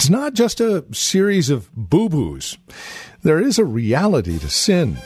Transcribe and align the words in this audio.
It's 0.00 0.08
not 0.08 0.32
just 0.32 0.62
a 0.62 0.82
series 0.94 1.50
of 1.50 1.70
boo 1.76 2.08
boos. 2.08 2.56
There 3.22 3.38
is 3.38 3.58
a 3.58 3.66
reality 3.66 4.38
to 4.38 4.48
sin. 4.48 4.96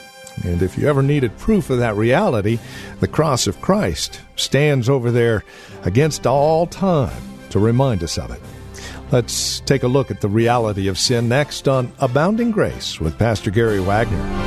And 0.45 0.62
if 0.62 0.79
you 0.79 0.89
ever 0.89 1.03
needed 1.03 1.37
proof 1.37 1.69
of 1.69 1.80
that 1.80 1.97
reality, 1.97 2.61
the 3.01 3.09
cross 3.09 3.48
of 3.48 3.61
Christ 3.61 4.20
stands 4.37 4.89
over 4.89 5.11
there 5.11 5.43
against 5.83 6.29
all 6.29 6.69
time 6.69 7.20
to 7.51 7.59
remind 7.59 8.05
us 8.05 8.19
of 8.19 8.30
it. 8.30 8.41
Let's 9.11 9.59
take 9.59 9.83
a 9.83 9.89
look 9.89 10.12
at 10.12 10.20
the 10.20 10.29
reality 10.29 10.87
of 10.87 10.97
sin 10.97 11.29
next 11.29 11.67
on 11.67 11.92
Abounding 11.98 12.53
Grace 12.53 13.01
with 13.01 13.19
Pastor 13.19 13.51
Gary 13.51 13.81
Wagner. 13.81 14.45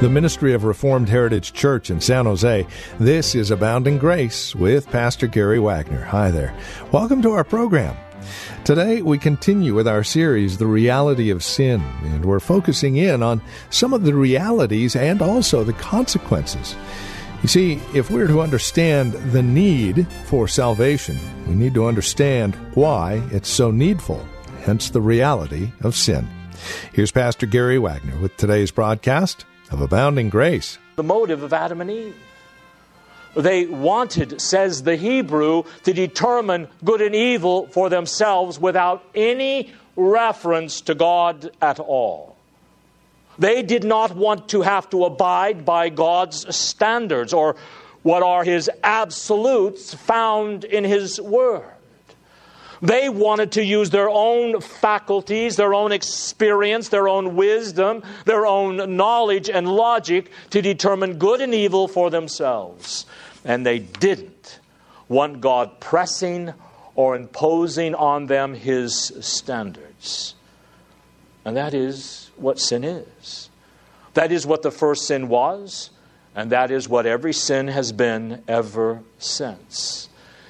The 0.00 0.08
Ministry 0.08 0.52
of 0.52 0.62
Reformed 0.62 1.08
Heritage 1.08 1.52
Church 1.52 1.90
in 1.90 2.00
San 2.00 2.24
Jose. 2.24 2.64
This 3.00 3.34
is 3.34 3.50
Abounding 3.50 3.98
Grace 3.98 4.54
with 4.54 4.86
Pastor 4.86 5.26
Gary 5.26 5.58
Wagner. 5.58 6.04
Hi 6.04 6.30
there. 6.30 6.56
Welcome 6.92 7.20
to 7.22 7.32
our 7.32 7.42
program. 7.42 7.96
Today, 8.64 9.02
we 9.02 9.18
continue 9.18 9.74
with 9.74 9.88
our 9.88 10.04
series, 10.04 10.58
The 10.58 10.68
Reality 10.68 11.30
of 11.30 11.42
Sin, 11.42 11.80
and 12.04 12.24
we're 12.24 12.38
focusing 12.38 12.94
in 12.94 13.24
on 13.24 13.42
some 13.70 13.92
of 13.92 14.04
the 14.04 14.14
realities 14.14 14.94
and 14.94 15.20
also 15.20 15.64
the 15.64 15.72
consequences. 15.72 16.76
You 17.42 17.48
see, 17.48 17.80
if 17.92 18.08
we're 18.08 18.28
to 18.28 18.40
understand 18.40 19.14
the 19.32 19.42
need 19.42 20.06
for 20.26 20.46
salvation, 20.46 21.18
we 21.48 21.56
need 21.56 21.74
to 21.74 21.86
understand 21.86 22.54
why 22.74 23.20
it's 23.32 23.48
so 23.48 23.72
needful, 23.72 24.24
hence 24.60 24.90
the 24.90 25.00
reality 25.00 25.72
of 25.80 25.96
sin. 25.96 26.28
Here's 26.92 27.10
Pastor 27.10 27.46
Gary 27.46 27.80
Wagner 27.80 28.16
with 28.20 28.36
today's 28.36 28.70
broadcast 28.70 29.44
of 29.70 29.80
abounding 29.80 30.28
grace. 30.28 30.78
The 30.96 31.02
motive 31.02 31.42
of 31.42 31.52
Adam 31.52 31.80
and 31.80 31.90
Eve. 31.90 32.16
They 33.36 33.66
wanted, 33.66 34.40
says 34.40 34.82
the 34.82 34.96
Hebrew, 34.96 35.64
to 35.84 35.92
determine 35.92 36.68
good 36.84 37.00
and 37.00 37.14
evil 37.14 37.66
for 37.68 37.88
themselves 37.88 38.58
without 38.58 39.04
any 39.14 39.72
reference 39.96 40.80
to 40.82 40.94
God 40.94 41.50
at 41.60 41.78
all. 41.78 42.36
They 43.38 43.62
did 43.62 43.84
not 43.84 44.16
want 44.16 44.48
to 44.48 44.62
have 44.62 44.90
to 44.90 45.04
abide 45.04 45.64
by 45.64 45.90
God's 45.90 46.54
standards 46.54 47.32
or 47.32 47.54
what 48.02 48.22
are 48.22 48.42
His 48.42 48.70
absolutes 48.82 49.94
found 49.94 50.64
in 50.64 50.84
His 50.84 51.20
Word. 51.20 51.77
They 52.80 53.08
wanted 53.08 53.52
to 53.52 53.64
use 53.64 53.90
their 53.90 54.08
own 54.08 54.60
faculties, 54.60 55.56
their 55.56 55.74
own 55.74 55.92
experience, 55.92 56.88
their 56.88 57.08
own 57.08 57.34
wisdom, 57.34 58.02
their 58.24 58.46
own 58.46 58.96
knowledge 58.96 59.50
and 59.50 59.68
logic 59.68 60.30
to 60.50 60.62
determine 60.62 61.18
good 61.18 61.40
and 61.40 61.52
evil 61.54 61.88
for 61.88 62.10
themselves. 62.10 63.06
And 63.44 63.66
they 63.66 63.80
didn't 63.80 64.60
want 65.08 65.40
God 65.40 65.80
pressing 65.80 66.52
or 66.94 67.16
imposing 67.16 67.94
on 67.94 68.26
them 68.26 68.54
His 68.54 69.12
standards. 69.20 70.34
And 71.44 71.56
that 71.56 71.74
is 71.74 72.30
what 72.36 72.58
sin 72.58 72.84
is. 72.84 73.50
That 74.14 74.32
is 74.32 74.46
what 74.46 74.62
the 74.62 74.70
first 74.70 75.06
sin 75.06 75.28
was, 75.28 75.90
and 76.34 76.50
that 76.50 76.70
is 76.70 76.88
what 76.88 77.06
every 77.06 77.32
sin 77.32 77.68
has 77.68 77.92
been 77.92 78.42
ever 78.48 79.02
since. 79.18 80.07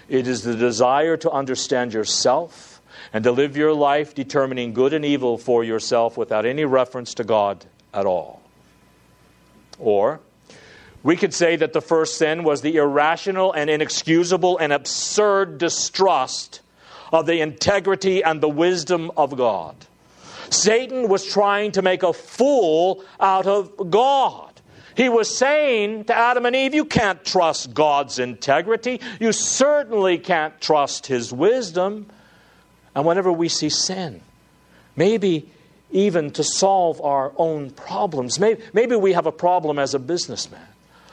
It 0.08 0.26
is 0.26 0.42
the 0.42 0.56
desire 0.56 1.16
to 1.18 1.30
understand 1.30 1.92
yourself 1.92 2.80
and 3.12 3.24
to 3.24 3.32
live 3.32 3.56
your 3.56 3.74
life 3.74 4.14
determining 4.14 4.72
good 4.72 4.92
and 4.92 5.04
evil 5.04 5.38
for 5.38 5.64
yourself 5.64 6.16
without 6.16 6.46
any 6.46 6.64
reference 6.64 7.14
to 7.14 7.24
God 7.24 7.64
at 7.92 8.06
all. 8.06 8.42
Or, 9.78 10.20
we 11.02 11.16
could 11.16 11.32
say 11.32 11.56
that 11.56 11.72
the 11.72 11.80
first 11.80 12.16
sin 12.16 12.42
was 12.42 12.62
the 12.62 12.76
irrational 12.76 13.52
and 13.52 13.70
inexcusable 13.70 14.58
and 14.58 14.72
absurd 14.72 15.58
distrust 15.58 16.60
of 17.12 17.26
the 17.26 17.40
integrity 17.40 18.22
and 18.22 18.40
the 18.40 18.48
wisdom 18.48 19.10
of 19.16 19.36
God. 19.36 19.76
Satan 20.50 21.08
was 21.08 21.26
trying 21.26 21.72
to 21.72 21.82
make 21.82 22.02
a 22.02 22.12
fool 22.12 23.04
out 23.20 23.46
of 23.46 23.90
God. 23.90 24.47
He 24.98 25.08
was 25.08 25.32
saying 25.32 26.06
to 26.06 26.14
Adam 26.14 26.44
and 26.44 26.56
Eve, 26.56 26.74
You 26.74 26.84
can't 26.84 27.24
trust 27.24 27.72
God's 27.72 28.18
integrity. 28.18 29.00
You 29.20 29.30
certainly 29.30 30.18
can't 30.18 30.60
trust 30.60 31.06
His 31.06 31.32
wisdom. 31.32 32.08
And 32.96 33.06
whenever 33.06 33.30
we 33.30 33.48
see 33.48 33.68
sin, 33.68 34.20
maybe 34.96 35.52
even 35.92 36.32
to 36.32 36.42
solve 36.42 37.00
our 37.00 37.32
own 37.36 37.70
problems, 37.70 38.40
maybe, 38.40 38.60
maybe 38.72 38.96
we 38.96 39.12
have 39.12 39.26
a 39.26 39.30
problem 39.32 39.78
as 39.78 39.94
a 39.94 40.00
businessman. 40.00 40.66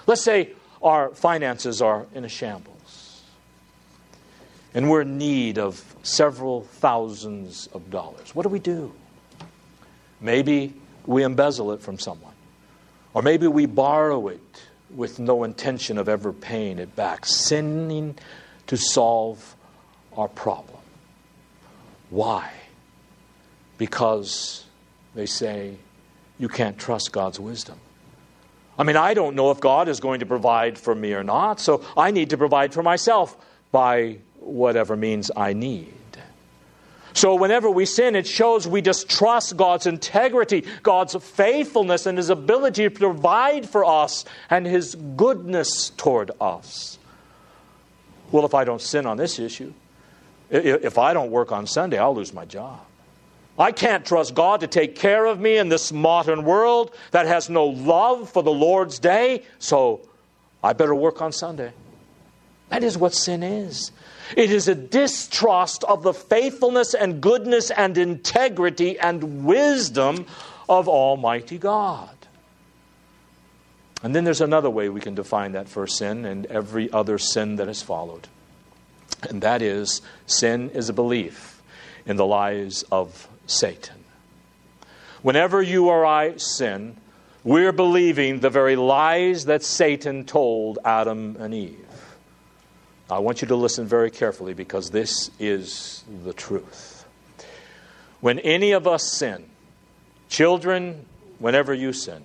Let's 0.08 0.24
say 0.24 0.50
our 0.82 1.10
finances 1.10 1.80
are 1.80 2.08
in 2.16 2.26
a 2.26 2.30
shambles 2.30 3.22
and 4.74 4.90
we're 4.90 5.02
in 5.02 5.20
need 5.20 5.60
of 5.60 5.96
several 6.02 6.64
thousands 6.64 7.70
of 7.72 7.92
dollars. 7.92 8.34
What 8.34 8.44
do 8.44 8.50
we 8.50 8.58
do? 8.58 8.92
Maybe 10.20 10.74
we 11.06 11.22
embezzle 11.22 11.72
it 11.74 11.82
from 11.82 12.00
someone. 12.00 12.35
Or 13.16 13.22
maybe 13.22 13.48
we 13.48 13.66
borrow 13.66 14.28
it 14.28 14.68
with 14.94 15.20
no 15.20 15.46
intention 15.46 15.98
of 15.98 16.10
ever 16.10 16.34
paying 16.34 16.80
it 16.80 16.98
back, 16.98 17.26
sinning 17.26 18.18
to 18.68 18.76
solve 18.76 19.56
our 20.18 20.28
problem. 20.28 20.82
Why? 22.10 22.52
Because 23.78 24.66
they 25.16 25.26
say 25.26 25.78
you 26.38 26.50
can't 26.50 26.78
trust 26.78 27.14
God's 27.14 27.40
wisdom. 27.40 27.80
I 28.78 28.84
mean, 28.84 28.98
I 28.98 29.14
don't 29.14 29.38
know 29.38 29.50
if 29.50 29.62
God 29.62 29.88
is 29.88 30.02
going 30.02 30.20
to 30.20 30.26
provide 30.26 30.78
for 30.78 30.94
me 30.94 31.14
or 31.14 31.24
not, 31.24 31.62
so 31.62 31.86
I 31.96 32.12
need 32.12 32.32
to 32.32 32.38
provide 32.38 32.74
for 32.74 32.84
myself 32.84 33.38
by 33.72 34.18
whatever 34.42 34.98
means 34.98 35.32
I 35.38 35.54
need. 35.54 35.94
So, 37.16 37.34
whenever 37.36 37.70
we 37.70 37.86
sin, 37.86 38.14
it 38.14 38.28
shows 38.28 38.68
we 38.68 38.82
distrust 38.82 39.56
God's 39.56 39.88
integrity, 39.88 40.66
God's 40.84 41.16
faithfulness, 41.16 42.06
and 42.06 42.18
His 42.18 42.30
ability 42.30 42.84
to 42.84 42.90
provide 42.90 43.68
for 43.68 43.86
us 43.86 44.26
and 44.50 44.66
His 44.66 44.96
goodness 45.16 45.92
toward 45.92 46.32
us. 46.42 47.00
Well, 48.34 48.46
if 48.46 48.54
I 48.54 48.66
don't 48.66 48.82
sin 48.82 49.06
on 49.06 49.16
this 49.16 49.40
issue, 49.40 49.74
if 50.50 50.98
I 50.98 51.14
don't 51.14 51.32
work 51.32 51.54
on 51.54 51.68
Sunday, 51.68 51.98
I'll 51.98 52.14
lose 52.14 52.34
my 52.34 52.44
job. 52.44 52.82
I 53.58 53.72
can't 53.72 54.06
trust 54.06 54.36
God 54.36 54.60
to 54.60 54.68
take 54.68 54.98
care 54.98 55.26
of 55.26 55.40
me 55.40 55.58
in 55.58 55.70
this 55.70 55.94
modern 55.94 56.44
world 56.44 56.94
that 57.12 57.28
has 57.28 57.50
no 57.50 57.68
love 57.68 58.30
for 58.30 58.44
the 58.44 58.52
Lord's 58.52 59.00
day, 59.00 59.44
so 59.58 60.02
I 60.62 60.74
better 60.74 60.94
work 60.94 61.22
on 61.22 61.32
Sunday. 61.32 61.72
That 62.70 62.84
is 62.84 62.98
what 62.98 63.14
sin 63.14 63.44
is. 63.44 63.92
It 64.36 64.52
is 64.52 64.68
a 64.68 64.76
distrust 64.76 65.84
of 65.84 66.04
the 66.04 66.14
faithfulness 66.14 66.94
and 66.94 67.22
goodness 67.22 67.70
and 67.70 67.98
integrity 67.98 69.00
and 69.00 69.46
wisdom 69.46 70.26
of 70.68 70.88
Almighty 70.88 71.58
God. 71.58 72.10
And 74.02 74.16
then 74.16 74.24
there's 74.24 74.42
another 74.42 74.70
way 74.70 74.90
we 74.90 75.02
can 75.02 75.16
define 75.16 75.54
that 75.54 75.70
first 75.70 75.98
sin 75.98 76.26
and 76.26 76.46
every 76.48 76.92
other 76.92 77.18
sin 77.18 77.56
that 77.58 77.68
has 77.68 77.82
followed. 77.82 78.28
And 79.30 79.42
that 79.42 79.62
is 79.62 80.02
sin 80.26 80.70
is 80.72 80.90
a 80.90 80.94
belief 80.94 81.62
in 82.06 82.18
the 82.18 82.26
lies 82.26 82.84
of 82.92 83.28
Satan. 83.48 84.04
Whenever 85.22 85.62
you 85.62 85.88
or 85.90 86.06
I 86.06 86.38
sin, 86.38 86.98
we're 87.44 87.72
believing 87.72 88.40
the 88.40 88.50
very 88.50 88.76
lies 88.76 89.46
that 89.46 89.64
Satan 89.64 90.26
told 90.26 90.80
Adam 90.86 91.38
and 91.40 91.54
Eve. 91.54 91.85
I 93.10 93.20
want 93.20 93.42
you 93.42 93.48
to 93.50 93.56
listen 93.56 93.86
very 93.86 94.10
carefully 94.10 94.54
because 94.54 94.90
this 94.90 95.30
is 95.40 96.04
the 96.24 96.34
truth. 96.34 97.06
When 98.20 98.40
any 98.40 98.72
of 98.72 98.88
us 98.88 99.04
sin, 99.04 99.46
children, 100.28 101.06
whenever 101.38 101.74
you 101.74 101.94
sin, 101.94 102.24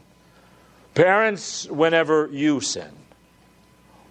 parents, 0.94 1.68
whenever 1.68 2.28
you 2.32 2.60
sin, 2.60 2.90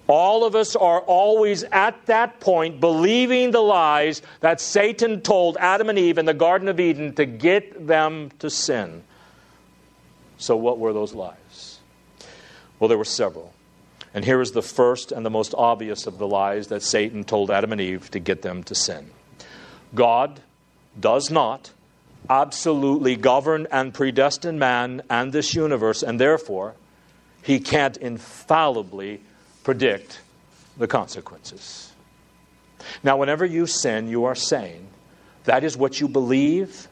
all 0.06 0.44
of 0.44 0.56
us 0.56 0.76
are 0.76 1.02
always 1.02 1.64
at 1.64 2.06
that 2.06 2.40
point 2.40 2.80
believing 2.80 3.50
the 3.52 3.62
lies 3.62 4.22
that 4.42 4.62
Satan 4.62 5.22
told 5.22 5.58
Adam 5.60 5.90
and 5.90 5.98
Eve 5.98 6.20
in 6.20 6.26
the 6.26 6.34
Garden 6.34 6.68
of 6.68 6.80
Eden 6.80 7.14
to 7.16 7.26
get 7.26 7.88
them 7.88 8.32
to 8.40 8.50
sin. 8.50 9.04
So, 10.38 10.56
what 10.56 10.80
were 10.80 10.94
those 10.94 11.14
lies? 11.14 11.80
Well, 12.80 12.88
there 12.88 12.98
were 12.98 13.06
several. 13.06 13.54
And 14.14 14.26
here 14.26 14.42
is 14.42 14.52
the 14.52 14.62
first 14.62 15.12
and 15.12 15.26
the 15.26 15.30
most 15.30 15.54
obvious 15.58 16.08
of 16.08 16.18
the 16.18 16.28
lies 16.28 16.68
that 16.68 16.82
Satan 16.82 17.24
told 17.24 17.52
Adam 17.52 17.72
and 17.72 17.82
Eve 17.82 18.10
to 18.12 18.20
get 18.20 18.42
them 18.42 18.64
to 18.64 18.76
sin 18.76 19.12
God 19.94 20.42
does 21.00 21.30
not 21.30 21.72
absolutely 22.30 23.16
govern 23.16 23.68
and 23.72 23.94
predestine 23.94 24.60
man 24.60 25.02
and 25.10 25.32
this 25.32 25.56
universe, 25.56 26.04
and 26.04 26.20
therefore, 26.20 26.76
he 27.42 27.60
can't 27.60 27.98
infallibly 27.98 29.22
predict 29.64 30.22
the 30.78 30.88
consequences. 30.88 31.92
Now, 33.04 33.18
whenever 33.18 33.46
you 33.46 33.66
sin, 33.66 34.08
you 34.10 34.26
are 34.26 34.36
saying 34.36 34.88
that 35.46 35.64
is 35.64 35.78
what 35.78 36.00
you 36.00 36.08
believe, 36.08 36.88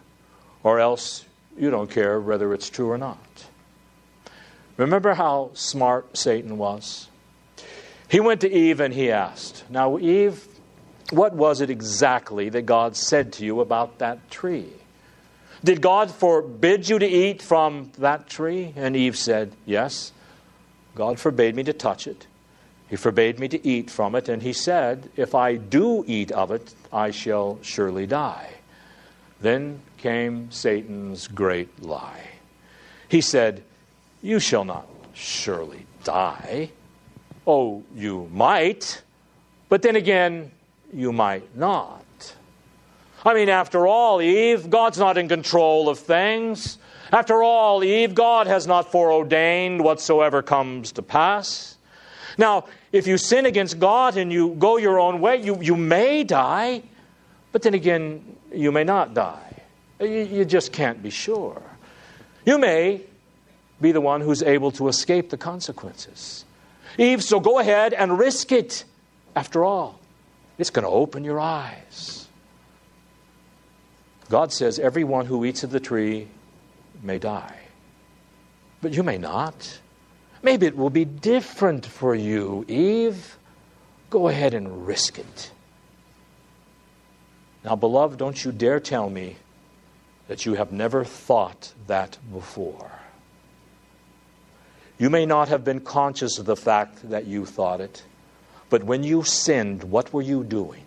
or 0.63 0.79
else 0.79 1.25
you 1.57 1.69
don't 1.69 1.89
care 1.89 2.19
whether 2.19 2.53
it's 2.53 2.69
true 2.69 2.89
or 2.89 2.97
not. 2.97 3.17
Remember 4.77 5.15
how 5.15 5.51
smart 5.53 6.15
Satan 6.15 6.57
was? 6.57 7.09
He 8.07 8.19
went 8.19 8.41
to 8.41 8.51
Eve 8.51 8.79
and 8.79 8.93
he 8.93 9.11
asked, 9.11 9.65
Now, 9.69 9.97
Eve, 9.97 10.47
what 11.11 11.33
was 11.33 11.61
it 11.61 11.69
exactly 11.69 12.49
that 12.49 12.65
God 12.65 12.95
said 12.95 13.33
to 13.33 13.45
you 13.45 13.59
about 13.59 13.97
that 13.97 14.29
tree? 14.29 14.71
Did 15.63 15.81
God 15.81 16.11
forbid 16.11 16.87
you 16.87 16.99
to 16.99 17.07
eat 17.07 17.41
from 17.41 17.91
that 17.97 18.29
tree? 18.29 18.73
And 18.75 18.95
Eve 18.95 19.17
said, 19.17 19.53
Yes. 19.65 20.11
God 20.95 21.19
forbade 21.19 21.55
me 21.55 21.63
to 21.63 21.73
touch 21.73 22.07
it. 22.07 22.27
He 22.89 22.95
forbade 22.95 23.39
me 23.39 23.47
to 23.49 23.67
eat 23.67 23.91
from 23.91 24.15
it, 24.15 24.29
and 24.29 24.41
he 24.41 24.53
said, 24.53 25.09
If 25.15 25.35
I 25.35 25.55
do 25.55 26.05
eat 26.07 26.31
of 26.31 26.51
it, 26.51 26.73
I 26.91 27.11
shall 27.11 27.59
surely 27.61 28.07
die. 28.07 28.49
Then 29.41 29.81
came 29.97 30.49
Satan's 30.51 31.27
great 31.27 31.83
lie. 31.83 32.29
He 33.09 33.21
said, 33.21 33.63
You 34.27 34.41
shall 34.41 34.65
not 34.65 34.85
surely 35.13 35.85
die. 36.03 36.71
Oh, 37.47 37.85
you 37.95 38.29
might, 38.33 39.01
but 39.69 39.81
then 39.83 39.95
again, 39.95 40.51
you 40.93 41.13
might 41.13 41.55
not. 41.55 42.03
I 43.23 43.33
mean, 43.33 43.47
after 43.47 43.87
all, 43.87 44.21
Eve, 44.21 44.69
God's 44.69 44.97
not 44.97 45.17
in 45.17 45.29
control 45.29 45.87
of 45.87 45.97
things. 45.99 46.77
After 47.09 47.41
all, 47.41 47.85
Eve, 47.85 48.15
God 48.15 48.47
has 48.47 48.67
not 48.67 48.91
foreordained 48.91 49.81
whatsoever 49.81 50.41
comes 50.41 50.91
to 50.91 51.01
pass. 51.01 51.77
Now, 52.37 52.65
if 52.91 53.07
you 53.07 53.17
sin 53.17 53.45
against 53.45 53.79
God 53.79 54.17
and 54.17 54.29
you 54.29 54.55
go 54.59 54.75
your 54.75 54.99
own 54.99 55.21
way, 55.21 55.41
you, 55.41 55.61
you 55.61 55.77
may 55.77 56.25
die, 56.25 56.83
but 57.53 57.61
then 57.61 57.75
again, 57.75 58.35
you 58.53 58.73
may 58.73 58.83
not 58.83 59.13
die. 59.13 59.61
You, 60.01 60.07
you 60.07 60.43
just 60.43 60.73
can't 60.73 61.01
be 61.01 61.11
sure. 61.11 61.61
You 62.45 62.57
may 62.57 63.03
be 63.79 63.91
the 63.91 64.01
one 64.01 64.21
who's 64.21 64.41
able 64.43 64.71
to 64.71 64.87
escape 64.87 65.29
the 65.29 65.37
consequences. 65.37 66.45
Eve, 66.97 67.23
so 67.23 67.39
go 67.39 67.59
ahead 67.59 67.93
and 67.93 68.17
risk 68.17 68.51
it. 68.51 68.83
After 69.35 69.63
all, 69.63 69.99
it's 70.57 70.71
going 70.71 70.83
to 70.83 70.89
open 70.91 71.23
your 71.23 71.39
eyes. 71.39 72.27
God 74.29 74.51
says 74.51 74.79
everyone 74.79 75.27
who 75.27 75.45
eats 75.45 75.63
of 75.63 75.69
the 75.69 75.79
tree 75.79 76.27
may 77.03 77.19
die. 77.19 77.59
But 78.81 78.93
you 78.93 79.03
may 79.03 79.17
not. 79.17 79.79
Maybe 80.41 80.65
it 80.65 80.75
will 80.75 80.89
be 80.89 81.05
different 81.05 81.85
for 81.85 82.15
you, 82.15 82.65
Eve. 82.67 83.37
Go 84.09 84.27
ahead 84.27 84.53
and 84.53 84.87
risk 84.87 85.19
it. 85.19 85.51
Now, 87.63 87.75
beloved, 87.75 88.17
don't 88.17 88.43
you 88.43 88.51
dare 88.51 88.79
tell 88.79 89.09
me 89.09 89.37
that 90.27 90.45
you 90.45 90.55
have 90.55 90.71
never 90.71 91.03
thought 91.03 91.73
that 91.87 92.17
before. 92.31 92.91
You 94.97 95.09
may 95.09 95.25
not 95.25 95.49
have 95.49 95.63
been 95.63 95.79
conscious 95.81 96.39
of 96.39 96.45
the 96.45 96.55
fact 96.55 97.09
that 97.09 97.25
you 97.25 97.45
thought 97.45 97.81
it, 97.81 98.03
but 98.69 98.83
when 98.83 99.03
you 99.03 99.23
sinned, 99.23 99.83
what 99.83 100.11
were 100.11 100.21
you 100.21 100.43
doing? 100.43 100.85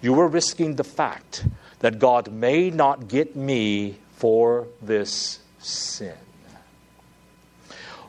You 0.00 0.14
were 0.14 0.28
risking 0.28 0.76
the 0.76 0.84
fact 0.84 1.44
that 1.80 1.98
God 1.98 2.32
may 2.32 2.70
not 2.70 3.08
get 3.08 3.36
me 3.36 3.98
for 4.16 4.66
this 4.80 5.40
sin. 5.58 6.16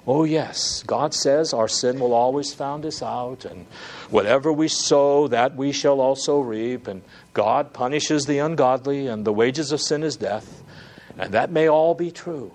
Oh, 0.07 0.23
yes, 0.23 0.81
God 0.87 1.13
says 1.13 1.53
our 1.53 1.67
sin 1.67 1.99
will 1.99 2.13
always 2.13 2.53
found 2.53 2.85
us 2.85 3.03
out, 3.03 3.45
and 3.45 3.67
whatever 4.09 4.51
we 4.51 4.67
sow, 4.67 5.27
that 5.27 5.55
we 5.55 5.71
shall 5.71 6.01
also 6.01 6.39
reap. 6.39 6.87
And 6.87 7.03
God 7.33 7.73
punishes 7.73 8.25
the 8.25 8.39
ungodly, 8.39 9.05
and 9.05 9.23
the 9.23 9.33
wages 9.33 9.71
of 9.71 9.81
sin 9.81 10.01
is 10.01 10.15
death. 10.15 10.63
And 11.17 11.33
that 11.33 11.51
may 11.51 11.67
all 11.69 11.93
be 11.93 12.09
true, 12.09 12.53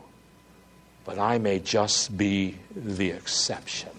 but 1.05 1.19
I 1.19 1.39
may 1.39 1.59
just 1.59 2.17
be 2.17 2.57
the 2.75 3.11
exception. 3.11 3.91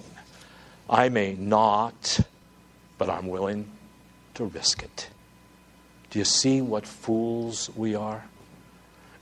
I 0.90 1.10
may 1.10 1.34
not, 1.34 2.20
but 2.98 3.10
I'm 3.10 3.28
willing 3.28 3.72
to 4.36 4.46
risk 4.46 4.84
it. 4.84 5.10
Do 6.10 6.20
you 6.20 6.26
see 6.26 6.62
what 6.62 6.86
fools 6.86 7.70
we 7.76 7.96
are? 7.96 8.24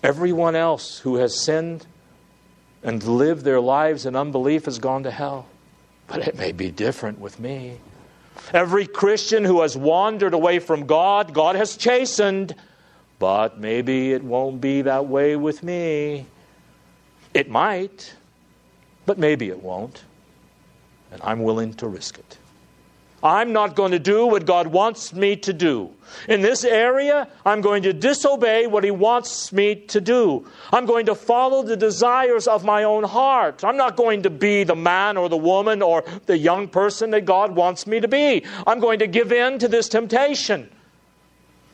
Everyone 0.02 0.56
else 0.56 1.00
who 1.00 1.16
has 1.16 1.40
sinned 1.40 1.86
and 2.84 3.02
lived 3.04 3.44
their 3.44 3.62
lives 3.62 4.06
in 4.06 4.16
unbelief 4.16 4.66
has 4.66 4.80
gone 4.80 5.04
to 5.04 5.12
hell. 5.12 5.48
But 6.08 6.28
it 6.28 6.36
may 6.36 6.52
be 6.52 6.70
different 6.70 7.20
with 7.20 7.40
me. 7.40 7.78
Every 8.54 8.86
Christian 8.86 9.46
who 9.46 9.62
has 9.62 9.78
wandered 9.78 10.34
away 10.34 10.60
from 10.60 10.86
God, 10.86 11.34
God 11.34 11.56
has 11.56 11.78
chastened. 11.78 12.54
But 13.20 13.60
maybe 13.60 14.12
it 14.12 14.24
won't 14.24 14.60
be 14.60 14.82
that 14.82 15.08
way 15.08 15.38
with 15.38 15.64
me. 15.64 16.26
It 17.34 17.50
might, 17.50 18.16
but 19.06 19.18
maybe 19.18 19.50
it 19.50 19.62
won't. 19.62 20.04
And 21.12 21.22
I'm 21.24 21.44
willing 21.44 21.74
to 21.76 21.88
risk 21.88 22.18
it. 22.18 22.38
I'm 23.24 23.54
not 23.54 23.76
going 23.76 23.92
to 23.92 24.00
do 24.00 24.26
what 24.26 24.46
God 24.46 24.68
wants 24.68 25.14
me 25.14 25.38
to 25.38 25.54
do. 25.54 25.92
In 26.28 26.42
this 26.42 26.66
area, 26.66 27.30
I'm 27.46 27.62
going 27.62 27.84
to 27.84 27.94
disobey 27.94 28.68
what 28.68 28.84
He 28.84 28.92
wants 28.92 29.54
me 29.54 29.76
to 29.76 30.02
do. 30.02 30.46
I'm 30.74 30.86
going 30.86 31.06
to 31.06 31.16
follow 31.16 31.64
the 31.64 31.78
desires 31.78 32.50
of 32.50 32.66
my 32.66 32.84
own 32.84 33.06
heart. 33.06 33.64
I'm 33.64 33.78
not 33.78 33.96
going 33.96 34.24
to 34.24 34.30
be 34.30 34.66
the 34.66 34.76
man 34.76 35.16
or 35.16 35.30
the 35.30 35.38
woman 35.38 35.82
or 35.82 36.04
the 36.26 36.38
young 36.38 36.68
person 36.68 37.12
that 37.12 37.24
God 37.24 37.56
wants 37.56 37.88
me 37.88 38.02
to 38.02 38.10
be. 38.10 38.44
I'm 38.68 38.82
going 38.82 39.00
to 39.00 39.08
give 39.08 39.32
in 39.32 39.58
to 39.60 39.70
this 39.70 39.88
temptation. 39.88 40.70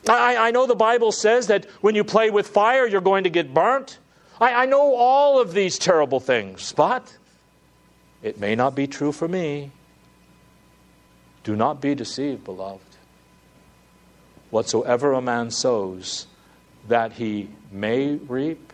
I, 0.07 0.37
I 0.37 0.51
know 0.51 0.67
the 0.67 0.75
Bible 0.75 1.11
says 1.11 1.47
that 1.47 1.65
when 1.81 1.95
you 1.95 2.03
play 2.03 2.29
with 2.29 2.47
fire, 2.47 2.85
you're 2.85 3.01
going 3.01 3.23
to 3.23 3.29
get 3.31 3.55
burnt. 3.55 3.97
I, 4.39 4.63
I 4.63 4.65
know 4.65 4.95
all 4.95 5.41
of 5.41 5.53
these 5.53 5.77
terrible 5.77 6.19
things, 6.19 6.73
but 6.73 7.15
it 8.21 8.39
may 8.39 8.55
not 8.55 8.75
be 8.75 8.87
true 8.87 9.11
for 9.11 9.27
me. 9.27 9.71
Do 11.43 11.55
not 11.55 11.81
be 11.81 11.95
deceived, 11.95 12.43
beloved. 12.43 12.83
Whatsoever 14.49 15.13
a 15.13 15.21
man 15.21 15.51
sows, 15.51 16.27
that 16.87 17.13
he 17.13 17.49
may 17.71 18.15
reap. 18.15 18.73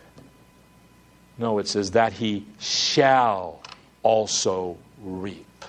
No, 1.38 1.58
it 1.58 1.68
says 1.68 1.92
that 1.92 2.14
he 2.14 2.46
shall 2.58 3.60
also 4.02 4.78
reap. 5.02 5.64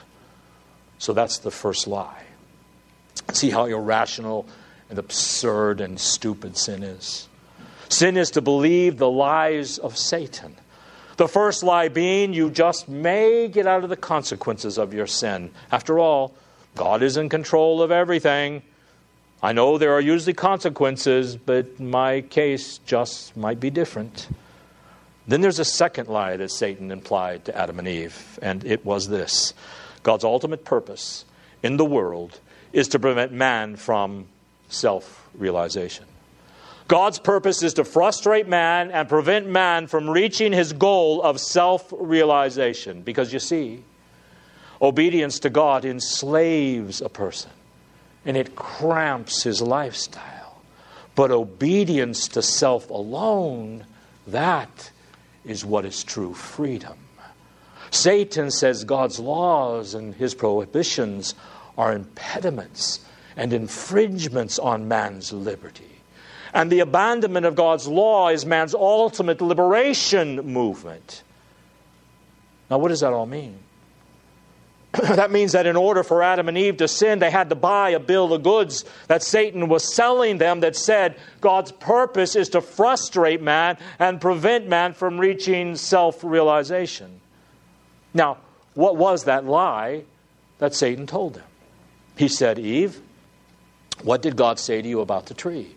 So 0.98 1.14
that's 1.14 1.40
the 1.40 1.52
first 1.52 1.88
lie. 1.88 2.24
See 3.34 3.50
how 3.50 3.66
irrational 3.66 4.48
and 4.90 4.98
absurd 4.98 5.82
and 5.82 6.00
stupid 6.00 6.58
sin 6.58 6.84
is. 6.84 7.28
Sin 7.90 8.18
is 8.18 8.32
to 8.32 8.42
believe 8.42 8.98
the 8.98 9.10
lies 9.10 9.78
of 9.78 9.98
Satan. 9.98 10.56
The 11.18 11.28
first 11.28 11.64
lie 11.64 11.88
being 11.88 12.34
you 12.34 12.50
just 12.52 12.88
may 12.88 13.48
get 13.48 13.66
out 13.66 13.84
of 13.84 13.90
the 13.90 13.98
consequences 13.98 14.78
of 14.78 14.94
your 14.94 15.08
sin. 15.08 15.52
After 15.72 15.98
all, 15.98 16.36
God 16.76 17.02
is 17.02 17.18
in 17.18 17.30
control 17.30 17.82
of 17.82 17.92
everything. 17.92 18.62
I 19.42 19.54
know 19.54 19.78
there 19.78 19.94
are 19.94 20.02
usually 20.02 20.34
consequences, 20.34 21.36
but 21.36 21.80
my 21.80 22.22
case 22.22 22.80
just 22.86 23.36
might 23.36 23.60
be 23.60 23.70
different. 23.70 24.28
Then 25.28 25.42
there's 25.42 25.60
a 25.60 25.66
second 25.66 26.08
lie 26.08 26.38
that 26.38 26.52
Satan 26.52 26.92
implied 26.92 27.46
to 27.46 27.58
Adam 27.58 27.80
and 27.80 27.88
Eve, 27.88 28.40
and 28.42 28.64
it 28.64 28.86
was 28.86 29.10
this 29.10 29.54
God's 30.04 30.24
ultimate 30.24 30.64
purpose 30.64 31.26
in 31.64 31.78
the 31.78 31.86
world 31.86 32.40
is 32.72 32.88
to 32.90 33.00
prevent 33.00 33.32
man 33.32 33.76
from 33.76 34.28
self 34.70 35.28
realization. 35.34 36.06
God's 36.88 37.20
purpose 37.20 37.64
is 37.64 37.74
to 37.76 37.84
frustrate 37.84 38.48
man 38.48 38.92
and 38.92 39.10
prevent 39.10 39.48
man 39.48 39.88
from 39.88 40.10
reaching 40.10 40.54
his 40.54 40.74
goal 40.74 41.22
of 41.22 41.40
self 41.40 41.94
realization. 41.98 43.02
Because 43.02 43.34
you 43.34 43.40
see, 43.40 43.84
Obedience 44.82 45.40
to 45.40 45.50
God 45.50 45.86
enslaves 45.86 47.02
a 47.02 47.10
person 47.10 47.52
and 48.26 48.38
it 48.38 48.56
cramps 48.56 49.44
his 49.44 49.62
lifestyle. 49.62 50.62
But 51.16 51.32
obedience 51.32 52.28
to 52.30 52.44
self 52.44 52.90
alone, 52.90 53.86
that 54.28 54.92
is 55.46 55.66
what 55.66 55.86
is 55.86 56.04
true 56.04 56.34
freedom. 56.34 56.98
Satan 57.90 58.52
says 58.52 58.84
God's 58.84 59.18
laws 59.20 59.94
and 59.94 60.14
his 60.14 60.36
prohibitions 60.36 61.34
are 61.78 61.94
impediments 61.94 63.00
and 63.36 63.54
infringements 63.54 64.60
on 64.60 64.88
man's 64.88 65.32
liberty. 65.32 65.97
And 66.54 66.72
the 66.72 66.80
abandonment 66.80 67.46
of 67.46 67.56
God's 67.56 67.88
law 67.88 68.30
is 68.30 68.46
man's 68.46 68.74
ultimate 68.74 69.42
liberation 69.42 70.38
movement. 70.54 71.24
Now, 72.70 72.78
what 72.78 72.90
does 72.90 73.02
that 73.02 73.14
all 73.14 73.26
mean? 73.26 73.60
that 75.04 75.32
means 75.32 75.52
that 75.52 75.66
in 75.66 75.76
order 75.76 76.04
for 76.04 76.24
Adam 76.24 76.48
and 76.48 76.58
Eve 76.58 76.78
to 76.78 76.88
sin, 76.88 77.20
they 77.20 77.30
had 77.30 77.50
to 77.50 77.56
buy 77.56 77.90
a 77.92 78.00
bill 78.00 78.34
of 78.34 78.44
goods 78.44 78.86
that 79.08 79.22
Satan 79.22 79.68
was 79.68 79.94
selling 79.94 80.38
them 80.38 80.62
that 80.62 80.76
said 80.76 81.18
God's 81.42 81.72
purpose 81.72 82.36
is 82.36 82.50
to 82.50 82.62
frustrate 82.62 83.42
man 83.42 83.78
and 84.00 84.22
prevent 84.22 84.68
man 84.68 84.94
from 84.94 85.20
reaching 85.20 85.76
self 85.76 86.24
realization. 86.24 87.22
Now, 88.14 88.38
what 88.74 88.96
was 88.96 89.26
that 89.26 89.46
lie 89.46 90.04
that 90.60 90.74
Satan 90.74 91.08
told 91.08 91.36
them? 91.36 91.44
He 92.16 92.28
said, 92.28 92.58
Eve, 92.58 93.00
what 94.04 94.22
did 94.22 94.36
God 94.36 94.60
say 94.60 94.82
to 94.82 94.88
you 94.88 95.02
about 95.02 95.28
the 95.28 95.34
tree? 95.34 95.76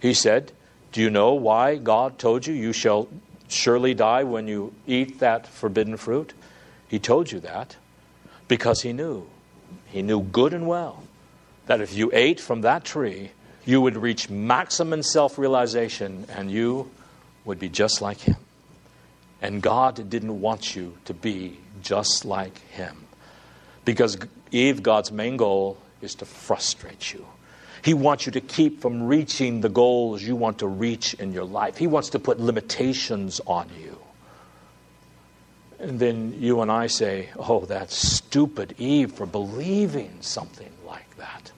He 0.00 0.14
said, 0.14 0.52
Do 0.92 1.00
you 1.00 1.10
know 1.10 1.34
why 1.34 1.76
God 1.76 2.18
told 2.18 2.46
you 2.46 2.54
you 2.54 2.72
shall 2.72 3.08
surely 3.48 3.94
die 3.94 4.24
when 4.24 4.48
you 4.48 4.74
eat 4.86 5.20
that 5.20 5.46
forbidden 5.46 5.96
fruit? 5.96 6.34
He 6.88 6.98
told 6.98 7.30
you 7.30 7.40
that 7.40 7.76
because 8.46 8.82
he 8.82 8.92
knew. 8.92 9.28
He 9.86 10.02
knew 10.02 10.22
good 10.22 10.54
and 10.54 10.66
well 10.66 11.04
that 11.66 11.80
if 11.80 11.94
you 11.94 12.10
ate 12.12 12.40
from 12.40 12.62
that 12.62 12.84
tree, 12.84 13.30
you 13.64 13.80
would 13.80 13.96
reach 13.96 14.30
maximum 14.30 15.02
self 15.02 15.38
realization 15.38 16.26
and 16.30 16.50
you 16.50 16.90
would 17.44 17.58
be 17.58 17.68
just 17.68 18.00
like 18.00 18.18
him. 18.20 18.36
And 19.40 19.62
God 19.62 20.08
didn't 20.08 20.40
want 20.40 20.74
you 20.74 20.96
to 21.04 21.14
be 21.14 21.58
just 21.82 22.24
like 22.24 22.58
him. 22.70 23.06
Because 23.84 24.18
Eve, 24.50 24.82
God's 24.82 25.12
main 25.12 25.36
goal 25.36 25.78
is 26.00 26.14
to 26.16 26.24
frustrate 26.24 27.12
you. 27.12 27.26
He 27.82 27.94
wants 27.94 28.26
you 28.26 28.32
to 28.32 28.40
keep 28.40 28.80
from 28.80 29.04
reaching 29.04 29.60
the 29.60 29.68
goals 29.68 30.22
you 30.22 30.36
want 30.36 30.58
to 30.58 30.66
reach 30.66 31.14
in 31.14 31.32
your 31.32 31.44
life. 31.44 31.76
He 31.76 31.86
wants 31.86 32.10
to 32.10 32.18
put 32.18 32.40
limitations 32.40 33.40
on 33.46 33.68
you. 33.80 33.98
And 35.78 36.00
then 36.00 36.34
you 36.40 36.60
and 36.60 36.72
I 36.72 36.88
say, 36.88 37.28
oh, 37.38 37.64
that 37.66 37.90
stupid 37.90 38.74
Eve 38.78 39.12
for 39.12 39.26
believing 39.26 40.18
something 40.20 40.72
like 40.84 41.16
that. 41.18 41.52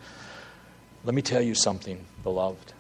Let 1.05 1.15
me 1.15 1.23
tell 1.23 1.41
you 1.41 1.55
something, 1.55 2.05
beloved. 2.23 2.75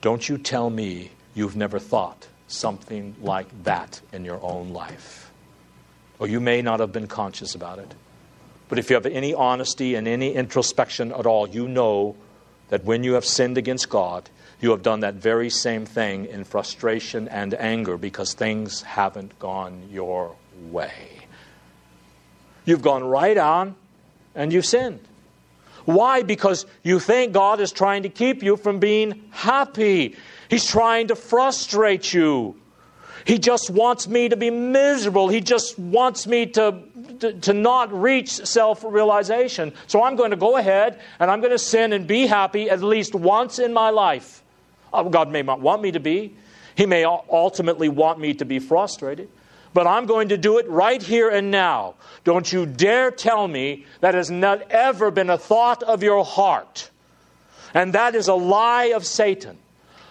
Don't 0.00 0.28
you 0.28 0.36
tell 0.36 0.68
me 0.68 1.12
you've 1.34 1.54
never 1.54 1.78
thought 1.78 2.26
something 2.48 3.14
like 3.20 3.46
that 3.62 4.00
in 4.12 4.24
your 4.24 4.42
own 4.42 4.70
life. 4.70 5.30
Or 6.18 6.26
you 6.26 6.40
may 6.40 6.62
not 6.62 6.80
have 6.80 6.90
been 6.90 7.06
conscious 7.06 7.54
about 7.54 7.78
it. 7.78 7.94
But 8.68 8.78
if 8.78 8.90
you 8.90 8.94
have 8.94 9.06
any 9.06 9.32
honesty 9.32 9.94
and 9.94 10.08
any 10.08 10.34
introspection 10.34 11.12
at 11.12 11.26
all, 11.26 11.48
you 11.48 11.68
know 11.68 12.16
that 12.68 12.84
when 12.84 13.04
you 13.04 13.14
have 13.14 13.24
sinned 13.24 13.58
against 13.58 13.88
God, 13.88 14.28
you 14.60 14.70
have 14.70 14.82
done 14.82 15.00
that 15.00 15.14
very 15.14 15.50
same 15.50 15.86
thing 15.86 16.26
in 16.26 16.44
frustration 16.44 17.28
and 17.28 17.54
anger 17.54 17.96
because 17.96 18.34
things 18.34 18.82
haven't 18.82 19.38
gone 19.38 19.88
your 19.90 20.34
way. 20.70 21.26
You've 22.64 22.82
gone 22.82 23.04
right 23.04 23.38
on 23.38 23.76
and 24.34 24.52
you've 24.52 24.66
sinned. 24.66 25.00
Why? 25.84 26.22
Because 26.22 26.66
you 26.82 26.98
think 26.98 27.32
God 27.32 27.60
is 27.60 27.72
trying 27.72 28.02
to 28.02 28.10
keep 28.10 28.42
you 28.42 28.56
from 28.56 28.78
being 28.78 29.24
happy. 29.30 30.16
He's 30.50 30.66
trying 30.66 31.08
to 31.08 31.16
frustrate 31.16 32.12
you. 32.12 32.60
He 33.24 33.38
just 33.38 33.70
wants 33.70 34.06
me 34.08 34.28
to 34.28 34.36
be 34.36 34.50
miserable. 34.50 35.28
He 35.28 35.40
just 35.40 35.78
wants 35.78 36.26
me 36.26 36.46
to, 36.46 36.78
to, 37.20 37.32
to 37.32 37.52
not 37.52 37.92
reach 37.92 38.30
self 38.30 38.84
realization. 38.84 39.72
So 39.86 40.02
I'm 40.02 40.16
going 40.16 40.30
to 40.30 40.36
go 40.36 40.56
ahead 40.56 41.00
and 41.18 41.30
I'm 41.30 41.40
going 41.40 41.52
to 41.52 41.58
sin 41.58 41.92
and 41.92 42.06
be 42.06 42.26
happy 42.26 42.70
at 42.70 42.82
least 42.82 43.14
once 43.14 43.58
in 43.58 43.72
my 43.72 43.90
life. 43.90 44.42
Uh, 44.92 45.02
God 45.04 45.30
may 45.30 45.42
not 45.42 45.60
want 45.60 45.82
me 45.82 45.92
to 45.92 46.00
be, 46.00 46.34
He 46.74 46.86
may 46.86 47.04
ultimately 47.04 47.88
want 47.88 48.18
me 48.18 48.34
to 48.34 48.44
be 48.44 48.58
frustrated. 48.58 49.28
But 49.74 49.86
I'm 49.86 50.06
going 50.06 50.30
to 50.30 50.38
do 50.38 50.58
it 50.58 50.68
right 50.68 51.02
here 51.02 51.28
and 51.28 51.50
now. 51.50 51.94
Don't 52.24 52.50
you 52.50 52.66
dare 52.66 53.10
tell 53.10 53.46
me 53.46 53.86
that 54.00 54.14
has 54.14 54.30
not 54.30 54.70
ever 54.70 55.10
been 55.10 55.30
a 55.30 55.38
thought 55.38 55.82
of 55.82 56.02
your 56.02 56.24
heart. 56.24 56.90
And 57.74 57.92
that 57.92 58.14
is 58.14 58.28
a 58.28 58.34
lie 58.34 58.92
of 58.96 59.06
Satan. 59.06 59.58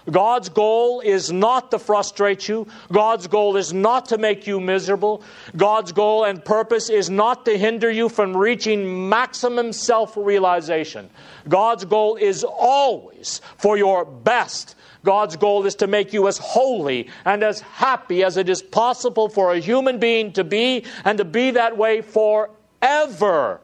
God's 0.09 0.49
goal 0.49 1.01
is 1.01 1.31
not 1.31 1.71
to 1.71 1.79
frustrate 1.79 2.47
you. 2.47 2.67
God's 2.91 3.27
goal 3.27 3.57
is 3.57 3.73
not 3.73 4.05
to 4.09 4.17
make 4.17 4.47
you 4.47 4.59
miserable. 4.59 5.21
God's 5.55 5.91
goal 5.91 6.23
and 6.23 6.43
purpose 6.43 6.89
is 6.89 7.09
not 7.09 7.45
to 7.45 7.57
hinder 7.57 7.91
you 7.91 8.07
from 8.07 8.35
reaching 8.35 9.09
maximum 9.09 9.73
self 9.73 10.15
realization. 10.15 11.09
God's 11.47 11.85
goal 11.85 12.15
is 12.15 12.43
always 12.43 13.41
for 13.57 13.77
your 13.77 14.05
best. 14.05 14.75
God's 15.03 15.35
goal 15.35 15.65
is 15.65 15.75
to 15.75 15.87
make 15.87 16.13
you 16.13 16.27
as 16.27 16.37
holy 16.37 17.09
and 17.23 17.43
as 17.43 17.61
happy 17.61 18.23
as 18.23 18.37
it 18.37 18.49
is 18.49 18.61
possible 18.61 19.29
for 19.29 19.53
a 19.53 19.59
human 19.59 19.99
being 19.99 20.33
to 20.33 20.43
be 20.43 20.85
and 21.05 21.17
to 21.17 21.25
be 21.25 21.51
that 21.51 21.77
way 21.77 22.01
forever. 22.01 23.61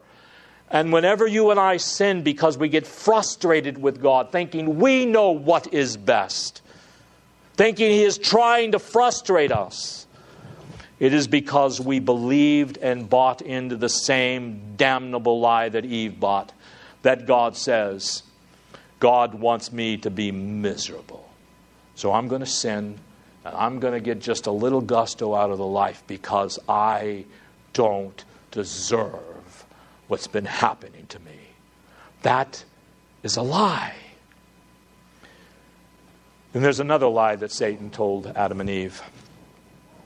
And 0.70 0.92
whenever 0.92 1.26
you 1.26 1.50
and 1.50 1.60
I 1.60 1.76
sin 1.76 2.22
because 2.22 2.58
we 2.58 2.68
get 2.68 2.86
frustrated 2.86 3.78
with 3.78 4.00
God, 4.00 4.32
thinking 4.32 4.78
we 4.78 5.06
know 5.06 5.30
what 5.30 5.72
is 5.72 5.96
best, 5.96 6.62
thinking 7.54 7.90
He 7.90 8.02
is 8.02 8.18
trying 8.18 8.72
to 8.72 8.78
frustrate 8.78 9.52
us, 9.52 10.06
it 10.98 11.12
is 11.12 11.28
because 11.28 11.80
we 11.80 11.98
believed 11.98 12.78
and 12.78 13.08
bought 13.08 13.42
into 13.42 13.76
the 13.76 13.88
same 13.88 14.74
damnable 14.76 15.40
lie 15.40 15.68
that 15.68 15.84
Eve 15.84 16.18
bought 16.18 16.52
that 17.04 17.26
God 17.26 17.56
says, 17.56 18.22
God 18.98 19.34
wants 19.34 19.70
me 19.70 19.98
to 19.98 20.10
be 20.10 20.32
miserable. 20.32 21.28
So 21.94 22.12
I'm 22.12 22.28
going 22.28 22.40
to 22.40 22.46
sin 22.46 22.98
and 23.44 23.54
I'm 23.54 23.78
going 23.78 23.92
to 23.92 24.00
get 24.00 24.20
just 24.20 24.46
a 24.46 24.50
little 24.50 24.80
gusto 24.80 25.34
out 25.34 25.50
of 25.50 25.58
the 25.58 25.66
life 25.66 26.02
because 26.06 26.58
I 26.66 27.26
don't 27.74 28.24
deserve 28.50 29.33
what's 30.08 30.26
been 30.26 30.44
happening 30.44 31.06
to 31.08 31.18
me. 31.20 31.38
That 32.22 32.64
is 33.22 33.36
a 33.36 33.42
lie. 33.42 33.94
And 36.52 36.64
there's 36.64 36.80
another 36.80 37.08
lie 37.08 37.36
that 37.36 37.50
Satan 37.50 37.90
told 37.90 38.26
Adam 38.28 38.60
and 38.60 38.70
Eve. 38.70 39.02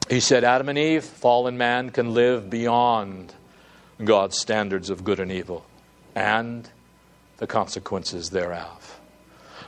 He 0.09 0.21
said, 0.21 0.45
Adam 0.45 0.69
and 0.71 0.79
Eve, 0.79 1.05
fallen 1.05 1.59
man, 1.59 1.91
can 1.91 2.15
live 2.15 2.49
beyond 2.49 3.35
God's 4.03 4.39
standards 4.39 4.89
of 4.89 5.05
good 5.05 5.21
and 5.21 5.31
evil 5.31 5.67
and 6.15 6.69
the 7.37 7.47
consequences 7.47 8.31
thereof. 8.31 8.99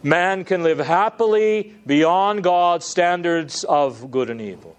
Man 0.03 0.45
can 0.45 0.63
live 0.63 0.79
happily 0.79 1.75
beyond 1.87 2.43
God's 2.43 2.87
standards 2.87 3.65
of 3.65 4.11
good 4.11 4.31
and 4.31 4.41
evil. 4.41 4.77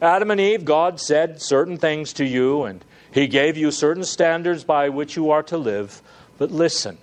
Adam 0.00 0.30
and 0.30 0.40
Eve, 0.40 0.64
God 0.64 1.00
said 1.00 1.42
certain 1.42 1.76
things 1.76 2.12
to 2.14 2.24
you, 2.24 2.62
and 2.62 2.84
he 3.12 3.26
gave 3.26 3.56
you 3.56 3.70
certain 3.70 4.04
standards 4.04 4.64
by 4.64 4.88
which 4.88 5.16
you 5.16 5.30
are 5.30 5.42
to 5.44 5.58
live, 5.58 6.02
but 6.36 6.50
listen, 6.50 6.98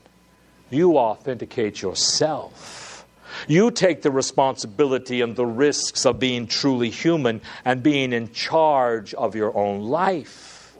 you 0.69 0.97
authenticate 0.97 1.81
yourself. 1.81 3.05
You 3.47 3.71
take 3.71 4.01
the 4.01 4.11
responsibility 4.11 5.21
and 5.21 5.35
the 5.35 5.45
risks 5.45 6.05
of 6.05 6.19
being 6.19 6.47
truly 6.47 6.89
human 6.89 7.41
and 7.65 7.83
being 7.83 8.13
in 8.13 8.31
charge 8.31 9.13
of 9.13 9.35
your 9.35 9.55
own 9.55 9.81
life. 9.81 10.75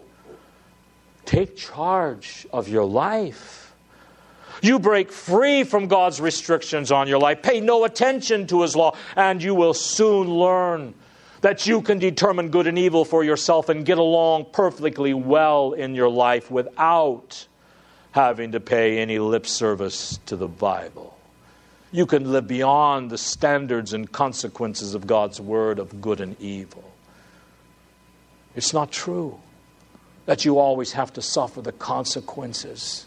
Take 1.26 1.58
charge 1.58 2.48
of 2.54 2.70
your 2.70 2.86
life. 2.86 3.74
You 4.62 4.80
break 4.80 5.12
free 5.12 5.64
from 5.64 5.88
God's 5.88 6.22
restrictions 6.22 6.92
on 6.92 7.08
your 7.08 7.20
life. 7.20 7.42
Pay 7.42 7.60
no 7.60 7.84
attention 7.84 8.48
to 8.48 8.62
His 8.62 8.76
law, 8.76 8.96
and 9.16 9.44
you 9.44 9.54
will 9.54 9.74
soon 9.74 10.30
learn 10.30 10.94
that 11.42 11.68
you 11.68 11.82
can 11.82 12.00
determine 12.00 12.50
good 12.50 12.68
and 12.68 12.78
evil 12.78 13.06
for 13.06 13.24
yourself 13.24 13.70
and 13.70 13.86
get 13.86 13.98
along 13.98 14.46
perfectly 14.52 15.14
well 15.14 15.74
in 15.74 15.96
your 15.96 16.10
life 16.10 16.50
without 16.50 17.48
having 18.12 18.54
to 18.54 18.60
pay 18.60 19.00
any 19.00 19.20
lip 19.20 19.46
service 19.46 20.20
to 20.26 20.36
the 20.36 20.48
Bible. 20.48 21.18
You 21.92 22.06
can 22.06 22.32
live 22.32 22.48
beyond 22.48 23.10
the 23.10 23.18
standards 23.18 23.94
and 23.94 24.12
consequences 24.12 24.96
of 24.96 25.08
God's 25.08 25.40
word 25.40 25.80
of 25.80 26.02
good 26.02 26.22
and 26.22 26.40
evil. 26.42 26.84
It's 28.56 28.74
not 28.74 28.92
true 28.92 29.40
that 30.26 30.46
you 30.46 30.60
always 30.60 30.94
have 30.94 31.14
to 31.14 31.22
suffer 31.22 31.62
the 31.62 31.72
consequences. 31.72 33.06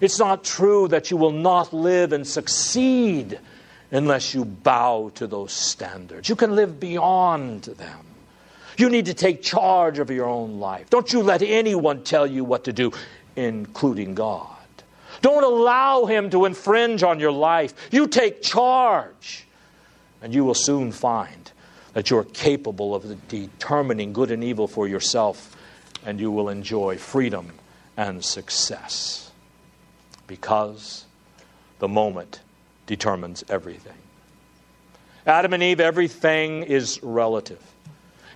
It's 0.00 0.18
not 0.18 0.42
true 0.42 0.88
that 0.88 1.10
you 1.10 1.16
will 1.16 1.32
not 1.32 1.72
live 1.72 2.12
and 2.12 2.26
succeed 2.26 3.38
unless 3.90 4.34
you 4.34 4.44
bow 4.44 5.10
to 5.16 5.26
those 5.26 5.52
standards. 5.52 6.28
You 6.28 6.36
can 6.36 6.54
live 6.54 6.78
beyond 6.78 7.62
them. 7.64 8.06
You 8.76 8.88
need 8.88 9.06
to 9.06 9.14
take 9.14 9.42
charge 9.42 9.98
of 9.98 10.10
your 10.10 10.26
own 10.26 10.60
life. 10.60 10.88
Don't 10.90 11.12
you 11.12 11.22
let 11.22 11.42
anyone 11.42 12.02
tell 12.02 12.26
you 12.26 12.44
what 12.44 12.64
to 12.64 12.72
do, 12.72 12.92
including 13.36 14.14
God. 14.14 14.56
Don't 15.22 15.44
allow 15.44 16.06
Him 16.06 16.30
to 16.30 16.44
infringe 16.46 17.02
on 17.02 17.20
your 17.20 17.32
life. 17.32 17.74
You 17.90 18.06
take 18.06 18.42
charge, 18.42 19.46
and 20.22 20.32
you 20.32 20.44
will 20.44 20.54
soon 20.54 20.92
find 20.92 21.52
that 21.92 22.08
you're 22.08 22.24
capable 22.24 22.94
of 22.94 23.28
determining 23.28 24.12
good 24.12 24.30
and 24.30 24.42
evil 24.42 24.68
for 24.68 24.86
yourself, 24.88 25.56
and 26.06 26.20
you 26.20 26.30
will 26.30 26.48
enjoy 26.48 26.96
freedom 26.96 27.52
and 27.96 28.24
success. 28.24 29.30
Because 30.26 31.04
the 31.80 31.88
moment 31.88 32.40
determines 32.90 33.44
everything. 33.48 33.94
Adam 35.24 35.52
and 35.52 35.62
Eve, 35.62 35.78
everything 35.78 36.64
is 36.64 37.00
relative. 37.04 37.62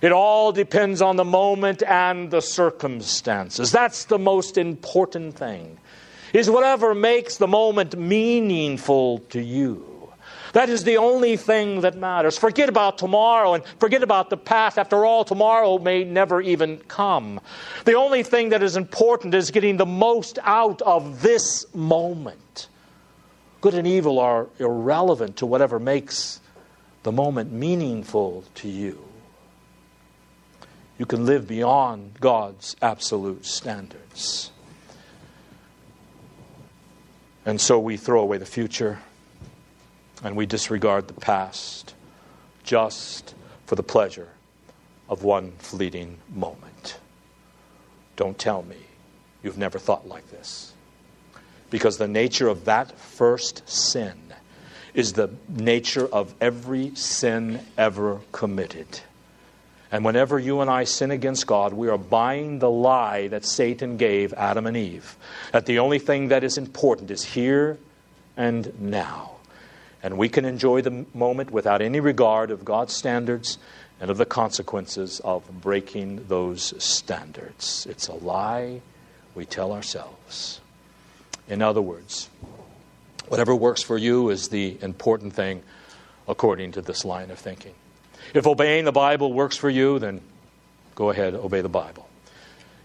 It 0.01 0.13
all 0.13 0.53
depends 0.53 1.01
on 1.01 1.17
the 1.17 1.25
moment 1.25 1.83
and 1.83 2.31
the 2.31 2.41
circumstances. 2.41 3.69
That's 3.69 4.05
the 4.05 4.17
most 4.17 4.57
important 4.57 5.35
thing. 5.35 5.77
Is 6.31 6.49
whatever 6.49 6.95
makes 6.95 7.35
the 7.35 7.47
moment 7.47 7.97
meaningful 7.97 9.19
to 9.31 9.41
you. 9.41 9.91
That 10.53 10.69
is 10.69 10.85
the 10.85 10.97
only 10.97 11.35
thing 11.35 11.81
that 11.81 11.97
matters. 11.97 12.37
Forget 12.37 12.69
about 12.69 12.97
tomorrow 12.97 13.55
and 13.55 13.63
forget 13.77 14.03
about 14.03 14.29
the 14.29 14.37
past. 14.37 14.79
After 14.79 15.05
all, 15.05 15.25
tomorrow 15.25 15.79
may 15.79 16.05
never 16.05 16.39
even 16.39 16.77
come. 16.87 17.41
The 17.83 17.95
only 17.95 18.23
thing 18.23 18.49
that 18.49 18.63
is 18.63 18.77
important 18.77 19.33
is 19.33 19.51
getting 19.51 19.75
the 19.75 19.85
most 19.85 20.39
out 20.43 20.81
of 20.81 21.21
this 21.21 21.65
moment. 21.75 22.69
Good 23.65 23.73
and 23.73 23.87
evil 23.87 24.19
are 24.19 24.47
irrelevant 24.59 25.37
to 25.37 25.47
whatever 25.47 25.79
makes 25.79 26.39
the 27.01 27.11
moment 27.11 27.51
meaningful 27.51 28.43
to 28.53 28.69
you. 28.69 29.03
You 30.99 31.07
can 31.07 31.25
live 31.25 31.47
beyond 31.47 32.19
God's 32.19 32.75
absolute 32.79 33.43
standards. 33.43 34.51
And 37.43 37.59
so 37.59 37.79
we 37.79 37.97
throw 37.97 38.21
away 38.21 38.37
the 38.37 38.45
future 38.45 38.99
and 40.23 40.35
we 40.35 40.45
disregard 40.45 41.07
the 41.07 41.15
past 41.15 41.95
just 42.63 43.33
for 43.65 43.73
the 43.73 43.81
pleasure 43.81 44.29
of 45.09 45.23
one 45.23 45.53
fleeting 45.57 46.19
moment. 46.31 46.99
Don't 48.15 48.37
tell 48.37 48.61
me 48.61 48.77
you've 49.41 49.57
never 49.57 49.79
thought 49.79 50.07
like 50.07 50.29
this. 50.29 50.74
Because 51.75 51.97
the 51.97 52.07
nature 52.07 52.47
of 52.47 52.63
that 52.63 52.97
first 52.97 53.67
sin 53.67 54.13
is 54.93 55.11
the 55.11 55.29
nature 55.49 56.07
of 56.07 56.33
every 56.39 56.95
sin 56.95 57.59
ever 57.77 58.21
committed. 58.31 59.01
And 59.91 60.05
whenever 60.05 60.39
you 60.39 60.61
and 60.61 60.69
I 60.69 60.85
sin 60.85 61.11
against 61.11 61.45
God, 61.45 61.73
we 61.73 61.89
are 61.89 61.97
buying 61.97 62.59
the 62.59 62.69
lie 62.69 63.27
that 63.27 63.43
Satan 63.43 63.97
gave 63.97 64.31
Adam 64.35 64.67
and 64.67 64.77
Eve 64.77 65.17
that 65.51 65.65
the 65.65 65.79
only 65.79 65.99
thing 65.99 66.29
that 66.29 66.45
is 66.45 66.57
important 66.57 67.11
is 67.11 67.25
here 67.25 67.77
and 68.37 68.79
now. 68.79 69.31
And 70.01 70.17
we 70.17 70.29
can 70.29 70.45
enjoy 70.45 70.81
the 70.81 71.05
moment 71.13 71.51
without 71.51 71.81
any 71.81 71.99
regard 71.99 72.51
of 72.51 72.63
God's 72.63 72.93
standards 72.93 73.57
and 73.99 74.09
of 74.09 74.15
the 74.15 74.25
consequences 74.25 75.19
of 75.25 75.43
breaking 75.59 76.27
those 76.29 76.73
standards. 76.81 77.85
It's 77.89 78.07
a 78.07 78.13
lie 78.13 78.79
we 79.35 79.43
tell 79.43 79.73
ourselves. 79.73 80.61
In 81.47 81.61
other 81.61 81.81
words, 81.81 82.29
whatever 83.27 83.55
works 83.55 83.81
for 83.81 83.97
you 83.97 84.29
is 84.29 84.49
the 84.49 84.77
important 84.81 85.33
thing 85.33 85.61
according 86.27 86.71
to 86.73 86.81
this 86.81 87.05
line 87.05 87.31
of 87.31 87.39
thinking. 87.39 87.73
If 88.33 88.47
obeying 88.47 88.85
the 88.85 88.91
Bible 88.91 89.31
works 89.31 89.55
for 89.55 89.69
you, 89.69 89.99
then 89.99 90.21
go 90.95 91.09
ahead, 91.09 91.35
obey 91.35 91.61
the 91.61 91.69
Bible. 91.69 92.09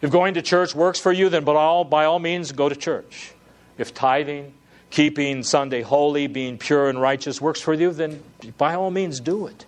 If 0.02 0.10
going 0.10 0.34
to 0.34 0.42
church 0.42 0.74
works 0.74 1.00
for 1.00 1.12
you, 1.12 1.28
then 1.28 1.44
by 1.44 1.54
all, 1.54 1.84
by 1.84 2.04
all 2.04 2.18
means 2.18 2.52
go 2.52 2.68
to 2.68 2.76
church. 2.76 3.32
If 3.78 3.94
tithing, 3.94 4.52
keeping 4.90 5.42
Sunday 5.42 5.82
holy, 5.82 6.26
being 6.26 6.58
pure 6.58 6.88
and 6.88 7.00
righteous 7.00 7.40
works 7.40 7.60
for 7.60 7.72
you, 7.72 7.92
then 7.92 8.22
by 8.58 8.74
all 8.74 8.90
means 8.90 9.20
do 9.20 9.46
it. 9.46 9.66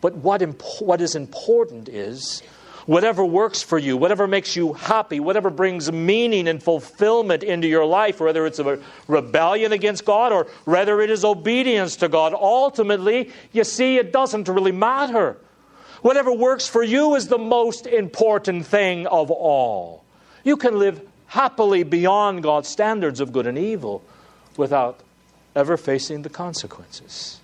But 0.00 0.16
what, 0.16 0.42
imp- 0.42 0.62
what 0.80 1.00
is 1.00 1.14
important 1.14 1.88
is 1.88 2.42
whatever 2.86 3.24
works 3.24 3.62
for 3.62 3.78
you, 3.78 3.96
whatever 3.96 4.26
makes 4.26 4.56
you 4.56 4.72
happy, 4.74 5.20
whatever 5.20 5.50
brings 5.50 5.90
meaning 5.90 6.48
and 6.48 6.62
fulfillment 6.62 7.42
into 7.42 7.66
your 7.66 7.84
life, 7.84 8.20
whether 8.20 8.46
it's 8.46 8.58
a 8.58 8.78
rebellion 9.08 9.72
against 9.72 10.04
God 10.04 10.32
or 10.32 10.46
whether 10.64 11.00
it 11.00 11.10
is 11.10 11.24
obedience 11.24 11.96
to 11.96 12.08
God, 12.08 12.34
ultimately, 12.34 13.30
you 13.52 13.64
see, 13.64 13.96
it 13.96 14.12
doesn't 14.12 14.48
really 14.48 14.72
matter. 14.72 15.36
Whatever 16.02 16.32
works 16.32 16.68
for 16.68 16.82
you 16.82 17.14
is 17.14 17.28
the 17.28 17.38
most 17.38 17.86
important 17.86 18.66
thing 18.66 19.06
of 19.06 19.30
all. 19.30 20.04
You 20.44 20.56
can 20.56 20.78
live 20.78 21.00
happily 21.28 21.82
beyond 21.82 22.42
God's 22.42 22.68
standards 22.68 23.20
of 23.20 23.32
good 23.32 23.46
and 23.46 23.56
evil 23.56 24.02
without 24.56 25.00
ever 25.56 25.76
facing 25.76 26.22
the 26.22 26.28
consequences. 26.28 27.40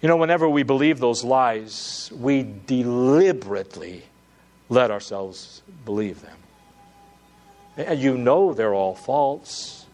You 0.00 0.08
know, 0.08 0.16
whenever 0.16 0.48
we 0.48 0.62
believe 0.62 0.98
those 0.98 1.24
lies, 1.24 2.10
we 2.14 2.46
deliberately 2.66 4.04
let 4.68 4.90
ourselves 4.90 5.62
believe 5.84 6.22
them. 6.22 6.36
And 7.76 8.00
you 8.00 8.16
know 8.16 8.54
they're 8.54 8.74
all 8.74 8.94
false. 8.94 9.86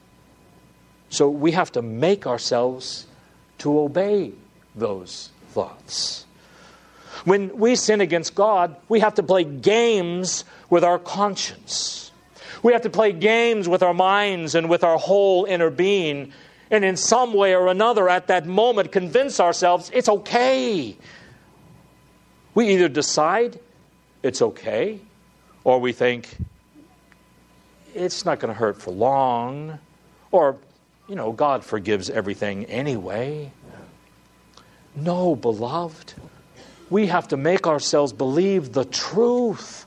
So 1.09 1.29
we 1.29 1.53
have 1.53 1.73
to 1.73 1.83
make 1.83 2.27
ourselves 2.27 3.07
to 3.59 3.81
obey 3.81 4.33
those 4.75 5.31
thoughts. 5.51 6.27
When 7.25 7.57
we 7.57 7.75
sin 7.75 8.01
against 8.01 8.35
God, 8.35 8.77
we 8.89 9.01
have 9.01 9.15
to 9.15 9.23
play 9.23 9.43
games 9.43 10.45
with 10.71 10.85
our 10.85 10.99
conscience. 10.99 12.13
We 12.63 12.73
have 12.73 12.83
to 12.83 12.91
play 12.91 13.13
games 13.13 13.69
with 13.69 13.83
our 13.83 13.95
minds 13.95 14.55
and 14.55 14.69
with 14.69 14.85
our 14.85 14.99
whole 14.99 15.45
inner 15.45 15.71
being, 15.71 16.33
and 16.71 16.85
in 16.85 16.97
some 16.97 17.33
way 17.33 17.55
or 17.55 17.69
another 17.69 18.09
at 18.09 18.27
that 18.29 18.47
moment 18.47 18.93
convince 18.93 19.41
ourselves 19.41 19.91
it's 19.95 20.09
okay. 20.09 20.97
We 22.55 22.69
either 22.71 22.89
decide 22.89 23.61
it's 24.23 24.43
okay, 24.43 25.01
or 25.63 25.79
we 25.79 25.93
think 25.93 26.37
it's 27.95 28.25
not 28.25 28.41
going 28.41 28.53
to 28.53 28.59
hurt 28.59 28.81
for 28.81 28.91
long, 28.91 29.79
or, 30.31 30.57
you 31.09 31.15
know, 31.15 31.33
God 31.33 31.65
forgives 31.65 32.11
everything 32.11 32.65
anyway. 32.67 33.53
No, 34.95 35.37
beloved. 35.37 36.15
We 36.89 37.07
have 37.09 37.29
to 37.29 37.37
make 37.37 37.67
ourselves 37.67 38.13
believe 38.13 38.73
the 38.73 38.85
truth 38.85 39.87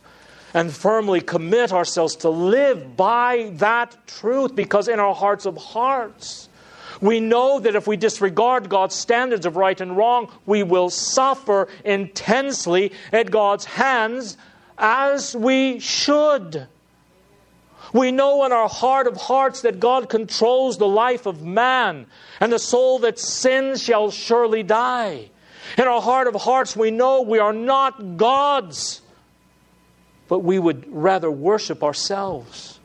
and 0.53 0.71
firmly 0.71 1.21
commit 1.21 1.71
ourselves 1.71 2.17
to 2.17 2.29
live 2.29 2.97
by 2.97 3.51
that 3.55 3.95
truth 4.07 4.55
because 4.55 4.87
in 4.87 4.99
our 4.99 5.15
hearts 5.15 5.45
of 5.45 5.57
hearts, 5.57 6.48
we 7.01 7.19
know 7.19 7.59
that 7.59 7.75
if 7.75 7.87
we 7.87 7.97
disregard 7.97 8.69
God's 8.69 8.95
standards 8.95 9.45
of 9.45 9.55
right 9.55 9.79
and 9.79 9.95
wrong, 9.95 10.31
we 10.45 10.63
will 10.63 10.89
suffer 10.89 11.67
intensely 11.85 12.91
at 13.11 13.31
God's 13.31 13.65
hands 13.65 14.37
as 14.77 15.35
we 15.35 15.79
should. 15.79 16.67
We 17.93 18.11
know 18.11 18.45
in 18.45 18.51
our 18.51 18.69
heart 18.69 19.07
of 19.07 19.17
hearts 19.17 19.61
that 19.61 19.79
God 19.79 20.09
controls 20.09 20.77
the 20.77 20.87
life 20.87 21.25
of 21.25 21.43
man, 21.43 22.05
and 22.39 22.51
the 22.51 22.59
soul 22.59 22.99
that 22.99 23.17
sins 23.17 23.81
shall 23.81 24.11
surely 24.11 24.63
die. 24.63 25.29
In 25.77 25.85
our 25.87 26.01
heart 26.01 26.27
of 26.27 26.35
hearts, 26.35 26.75
we 26.75 26.91
know 26.91 27.21
we 27.21 27.39
are 27.39 27.53
not 27.53 28.17
God's 28.17 29.01
but 30.29 30.39
we 30.39 30.59
would 30.59 30.85
rather 30.87 31.29
worship 31.29 31.83
ourselves 31.83 32.79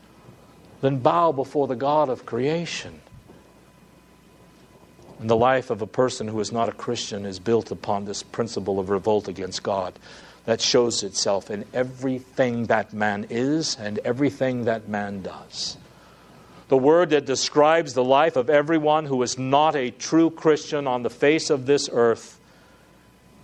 than 0.80 0.98
bow 0.98 1.30
before 1.30 1.68
the 1.68 1.76
God 1.76 2.08
of 2.08 2.26
creation. 2.26 3.00
And 5.20 5.30
the 5.30 5.36
life 5.36 5.70
of 5.70 5.82
a 5.82 5.86
person 5.86 6.28
who 6.28 6.40
is 6.40 6.52
not 6.52 6.68
a 6.68 6.72
Christian 6.72 7.24
is 7.24 7.38
built 7.38 7.70
upon 7.70 8.04
this 8.04 8.22
principle 8.22 8.78
of 8.78 8.90
revolt 8.90 9.28
against 9.28 9.62
God 9.62 9.98
that 10.44 10.60
shows 10.60 11.02
itself 11.02 11.50
in 11.50 11.64
everything 11.72 12.66
that 12.66 12.92
man 12.92 13.26
is 13.30 13.76
and 13.80 13.98
everything 14.00 14.64
that 14.64 14.88
man 14.88 15.22
does. 15.22 15.76
The 16.68 16.76
word 16.76 17.10
that 17.10 17.26
describes 17.26 17.94
the 17.94 18.04
life 18.04 18.36
of 18.36 18.50
everyone 18.50 19.06
who 19.06 19.22
is 19.22 19.38
not 19.38 19.76
a 19.76 19.90
true 19.90 20.30
Christian 20.30 20.86
on 20.86 21.02
the 21.02 21.10
face 21.10 21.50
of 21.50 21.66
this 21.66 21.88
earth 21.92 22.38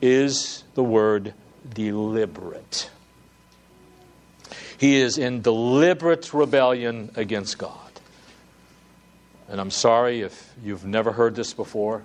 is 0.00 0.64
the 0.74 0.82
word 0.82 1.34
deliberate. 1.72 2.90
He 4.78 4.96
is 4.96 5.18
in 5.18 5.42
deliberate 5.42 6.32
rebellion 6.32 7.10
against 7.14 7.58
God. 7.58 7.89
And 9.50 9.60
I'm 9.60 9.70
sorry 9.70 10.22
if 10.22 10.54
you've 10.64 10.86
never 10.86 11.12
heard 11.12 11.34
this 11.34 11.52
before. 11.52 12.02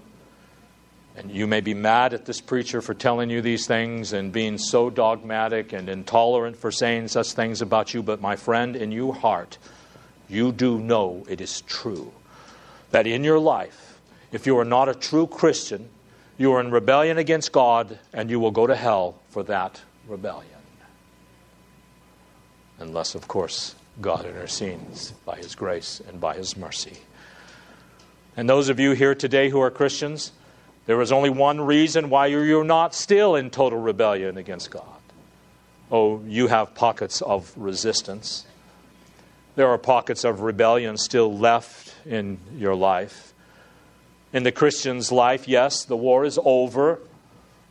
And 1.16 1.32
you 1.32 1.48
may 1.48 1.62
be 1.62 1.74
mad 1.74 2.14
at 2.14 2.26
this 2.26 2.42
preacher 2.42 2.82
for 2.82 2.94
telling 2.94 3.30
you 3.30 3.42
these 3.42 3.68
things 3.68 4.12
and 4.12 4.34
being 4.34 4.58
so 4.58 4.90
dogmatic 4.90 5.72
and 5.72 5.88
intolerant 5.88 6.58
for 6.58 6.72
saying 6.72 7.08
such 7.08 7.32
things 7.32 7.62
about 7.62 7.94
you. 7.94 8.04
But, 8.04 8.20
my 8.20 8.36
friend, 8.36 8.76
in 8.76 8.92
your 8.92 9.16
heart, 9.16 9.58
you 10.28 10.52
do 10.52 10.78
know 10.78 11.24
it 11.30 11.40
is 11.40 11.62
true 11.62 12.12
that 12.92 13.08
in 13.08 13.24
your 13.24 13.40
life, 13.40 14.00
if 14.34 14.46
you 14.46 14.58
are 14.60 14.66
not 14.66 14.90
a 14.90 14.96
true 14.96 15.28
Christian, 15.28 15.88
you 16.38 16.52
are 16.52 16.60
in 16.60 16.72
rebellion 16.72 17.18
against 17.18 17.54
God 17.54 17.98
and 18.12 18.30
you 18.30 18.42
will 18.42 18.52
go 18.52 18.68
to 18.68 18.76
hell 18.76 19.16
for 19.30 19.44
that 19.44 19.82
rebellion 20.08 20.56
unless, 22.80 23.16
of 23.16 23.28
course, 23.28 23.76
God 24.02 24.26
intercedes 24.26 25.12
by 25.26 25.38
His 25.38 25.56
grace 25.56 26.02
and 26.08 26.20
by 26.20 26.36
His 26.36 26.58
mercy. 26.58 26.98
And 28.38 28.50
those 28.50 28.70
of 28.70 28.80
you 28.80 28.92
here 28.92 29.16
today 29.16 29.50
who 29.50 29.62
are 29.62 29.72
Christians, 29.72 30.32
there 30.86 31.02
is 31.02 31.12
only 31.12 31.30
one 31.30 31.62
reason 31.62 32.10
why 32.10 32.28
you're 32.28 32.64
not 32.64 32.94
still 32.94 33.36
in 33.36 33.50
total 33.50 33.80
rebellion 33.80 34.38
against 34.38 34.72
God. 34.72 34.84
Oh, 35.92 36.22
you 36.26 36.48
have 36.48 36.76
pockets 36.76 37.22
of 37.22 37.54
resistance. 37.56 38.46
There 39.56 39.70
are 39.70 39.78
pockets 39.78 40.26
of 40.26 40.42
rebellion 40.42 40.98
still 40.98 41.36
left 41.36 41.96
in 42.06 42.40
your 42.58 42.76
life. 42.76 43.34
In 44.34 44.44
the 44.44 44.52
Christian's 44.52 45.12
life, 45.12 45.48
yes, 45.48 45.86
the 45.86 45.96
war 45.96 46.26
is 46.26 46.38
over. 46.44 47.00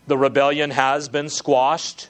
The 0.06 0.16
rebellion 0.16 0.70
has 0.70 1.10
been 1.10 1.28
squashed. 1.28 2.08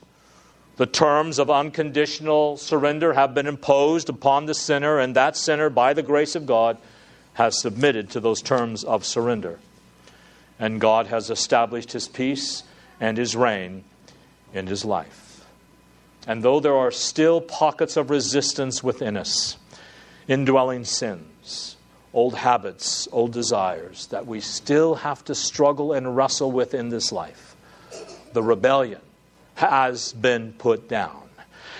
The 0.77 0.87
terms 0.87 1.40
of 1.40 1.51
unconditional 1.51 2.57
surrender 2.57 3.14
have 3.14 3.35
been 3.35 3.47
imposed 3.47 4.09
upon 4.09 4.47
the 4.47 4.55
sinner, 4.55 4.99
and 4.99 5.17
that 5.17 5.37
sinner, 5.37 5.71
by 5.71 5.93
the 5.93 6.03
grace 6.03 6.37
of 6.37 6.47
God, 6.47 6.79
has 7.35 7.61
submitted 7.61 8.11
to 8.11 8.20
those 8.20 8.42
terms 8.42 8.85
of 8.85 9.05
surrender. 9.05 9.59
And 10.59 10.81
God 10.81 11.09
has 11.09 11.31
established 11.31 11.92
his 11.92 12.09
peace 12.09 12.62
and 13.01 13.18
his 13.18 13.37
reign 13.37 13.85
in 14.53 14.66
his 14.66 14.85
life. 14.85 15.44
And 16.27 16.42
though 16.42 16.61
there 16.61 16.75
are 16.75 16.90
still 16.90 17.40
pockets 17.40 17.97
of 17.97 18.11
resistance 18.11 18.83
within 18.83 19.16
us, 19.16 19.59
indwelling 20.27 20.85
sins, 20.85 21.77
old 22.14 22.37
habits, 22.37 23.09
old 23.12 23.33
desires 23.33 24.07
that 24.07 24.27
we 24.27 24.40
still 24.40 24.94
have 24.94 25.25
to 25.25 25.35
struggle 25.35 25.92
and 25.92 26.16
wrestle 26.16 26.51
with 26.51 26.73
in 26.73 26.88
this 26.88 27.12
life, 27.12 27.57
the 28.33 28.42
rebellion 28.42 29.01
has 29.57 30.12
been 30.12 30.53
put 30.53 30.88
down. 30.88 31.24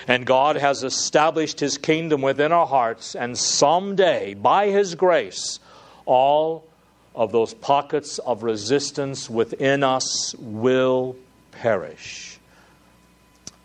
And 0.06 0.26
God 0.26 0.56
has 0.56 0.82
established 0.82 1.60
His 1.60 1.78
kingdom 1.78 2.20
within 2.20 2.52
our 2.52 2.66
hearts, 2.66 3.14
and 3.14 3.38
someday, 3.38 4.34
by 4.34 4.68
His 4.68 4.94
grace, 4.94 5.60
all 6.04 6.66
of 7.14 7.32
those 7.32 7.54
pockets 7.54 8.18
of 8.18 8.42
resistance 8.42 9.30
within 9.30 9.82
us 9.82 10.34
will 10.38 11.16
perish. 11.52 12.38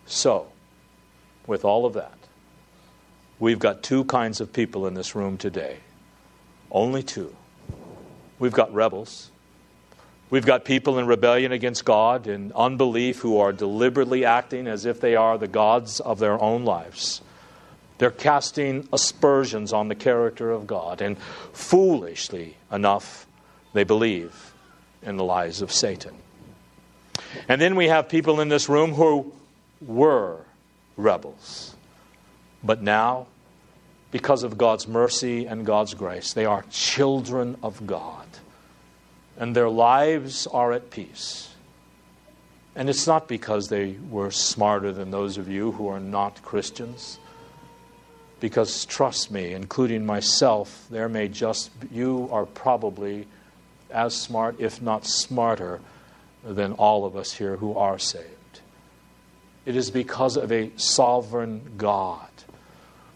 So, 0.06 0.46
with 1.46 1.64
all 1.64 1.84
of 1.84 1.94
that, 1.94 2.18
we've 3.38 3.58
got 3.58 3.82
two 3.82 4.04
kinds 4.04 4.40
of 4.40 4.52
people 4.52 4.86
in 4.86 4.94
this 4.94 5.14
room 5.14 5.36
today. 5.36 5.78
Only 6.70 7.02
two. 7.02 7.34
We've 8.38 8.52
got 8.52 8.72
rebels. 8.72 9.30
We've 10.30 10.46
got 10.46 10.64
people 10.64 10.98
in 11.00 11.06
rebellion 11.06 11.50
against 11.50 11.84
God 11.84 12.28
and 12.28 12.52
unbelief 12.52 13.18
who 13.18 13.38
are 13.38 13.52
deliberately 13.52 14.24
acting 14.24 14.68
as 14.68 14.86
if 14.86 15.00
they 15.00 15.16
are 15.16 15.36
the 15.36 15.48
gods 15.48 15.98
of 15.98 16.20
their 16.20 16.40
own 16.40 16.64
lives. 16.64 17.20
They're 17.98 18.12
casting 18.12 18.88
aspersions 18.92 19.72
on 19.72 19.88
the 19.88 19.94
character 19.94 20.52
of 20.52 20.66
God, 20.66 21.02
and 21.02 21.18
foolishly 21.52 22.56
enough, 22.72 23.26
they 23.72 23.84
believe 23.84 24.54
in 25.02 25.16
the 25.16 25.24
lies 25.24 25.60
of 25.62 25.72
Satan. 25.72 26.14
And 27.48 27.60
then 27.60 27.74
we 27.74 27.88
have 27.88 28.08
people 28.08 28.40
in 28.40 28.48
this 28.48 28.68
room 28.68 28.94
who 28.94 29.32
were 29.80 30.38
rebels. 30.96 31.74
But 32.62 32.82
now, 32.82 33.26
because 34.10 34.44
of 34.44 34.56
God's 34.56 34.86
mercy 34.86 35.46
and 35.46 35.66
God's 35.66 35.94
grace, 35.94 36.32
they 36.32 36.44
are 36.44 36.64
children 36.70 37.56
of 37.62 37.86
God. 37.86 38.26
And 39.40 39.56
their 39.56 39.70
lives 39.70 40.46
are 40.46 40.72
at 40.72 40.90
peace. 40.90 41.54
And 42.76 42.88
it's 42.90 43.06
not 43.06 43.26
because 43.26 43.68
they 43.68 43.96
were 44.10 44.30
smarter 44.30 44.92
than 44.92 45.10
those 45.10 45.38
of 45.38 45.48
you 45.48 45.72
who 45.72 45.88
are 45.88 45.98
not 45.98 46.42
Christians. 46.42 47.18
Because 48.38 48.84
trust 48.84 49.30
me, 49.30 49.54
including 49.54 50.04
myself, 50.04 50.86
there 50.90 51.08
may 51.08 51.26
just, 51.28 51.70
you 51.90 52.28
are 52.30 52.44
probably 52.44 53.26
as 53.90 54.14
smart, 54.14 54.56
if 54.60 54.80
not 54.80 55.06
smarter, 55.06 55.80
than 56.44 56.72
all 56.74 57.06
of 57.06 57.16
us 57.16 57.32
here 57.32 57.56
who 57.56 57.76
are 57.76 57.98
saved. 57.98 58.60
It 59.64 59.74
is 59.74 59.90
because 59.90 60.36
of 60.36 60.52
a 60.52 60.70
sovereign 60.76 61.72
God. 61.76 62.28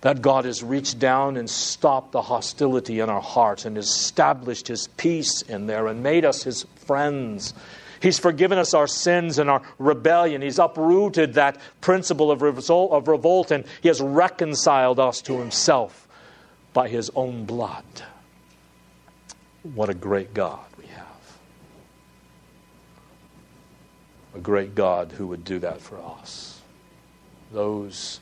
That 0.04 0.20
God 0.20 0.44
has 0.44 0.62
reached 0.62 0.98
down 0.98 1.38
and 1.38 1.48
stopped 1.48 2.12
the 2.12 2.20
hostility 2.20 3.00
in 3.00 3.08
our 3.08 3.22
hearts 3.22 3.64
and 3.64 3.78
established 3.78 4.68
His 4.68 4.86
peace 4.98 5.40
in 5.40 5.66
there 5.66 5.86
and 5.86 6.02
made 6.02 6.26
us 6.26 6.42
His 6.42 6.66
friends. 6.76 7.54
He's 8.00 8.18
forgiven 8.18 8.58
us 8.58 8.74
our 8.74 8.86
sins 8.86 9.38
and 9.38 9.48
our 9.48 9.62
rebellion. 9.78 10.42
He's 10.42 10.58
uprooted 10.58 11.34
that 11.34 11.56
principle 11.80 12.30
of, 12.30 12.40
revol- 12.40 12.92
of 12.92 13.08
revolt 13.08 13.50
and 13.50 13.64
He 13.80 13.88
has 13.88 14.02
reconciled 14.02 15.00
us 15.00 15.22
to 15.22 15.38
Himself 15.38 16.06
by 16.74 16.88
His 16.88 17.10
own 17.14 17.46
blood. 17.46 17.84
What 19.62 19.88
a 19.88 19.94
great 19.94 20.34
God 20.34 20.66
we 20.76 20.84
have. 20.84 21.38
A 24.34 24.38
great 24.38 24.74
God 24.74 25.12
who 25.12 25.28
would 25.28 25.46
do 25.46 25.60
that 25.60 25.80
for 25.80 25.98
us. 25.98 26.60
Those 27.52 28.20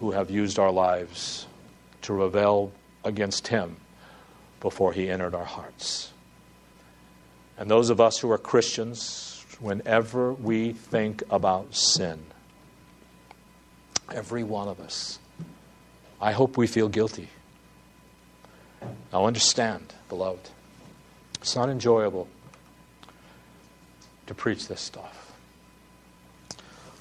who 0.00 0.12
have 0.12 0.30
used 0.30 0.58
our 0.58 0.72
lives 0.72 1.46
to 2.02 2.14
rebel 2.14 2.72
against 3.04 3.48
Him 3.48 3.76
before 4.60 4.92
He 4.92 5.08
entered 5.10 5.34
our 5.34 5.44
hearts. 5.44 6.10
And 7.58 7.70
those 7.70 7.90
of 7.90 8.00
us 8.00 8.18
who 8.18 8.30
are 8.30 8.38
Christians, 8.38 9.44
whenever 9.60 10.32
we 10.32 10.72
think 10.72 11.22
about 11.30 11.74
sin, 11.74 12.24
every 14.10 14.42
one 14.42 14.68
of 14.68 14.80
us, 14.80 15.18
I 16.20 16.32
hope 16.32 16.56
we 16.56 16.66
feel 16.66 16.88
guilty. 16.88 17.28
Now, 19.12 19.26
understand, 19.26 19.92
beloved, 20.08 20.48
it's 21.34 21.54
not 21.54 21.68
enjoyable 21.68 22.28
to 24.26 24.34
preach 24.34 24.68
this 24.68 24.80
stuff. 24.80 25.19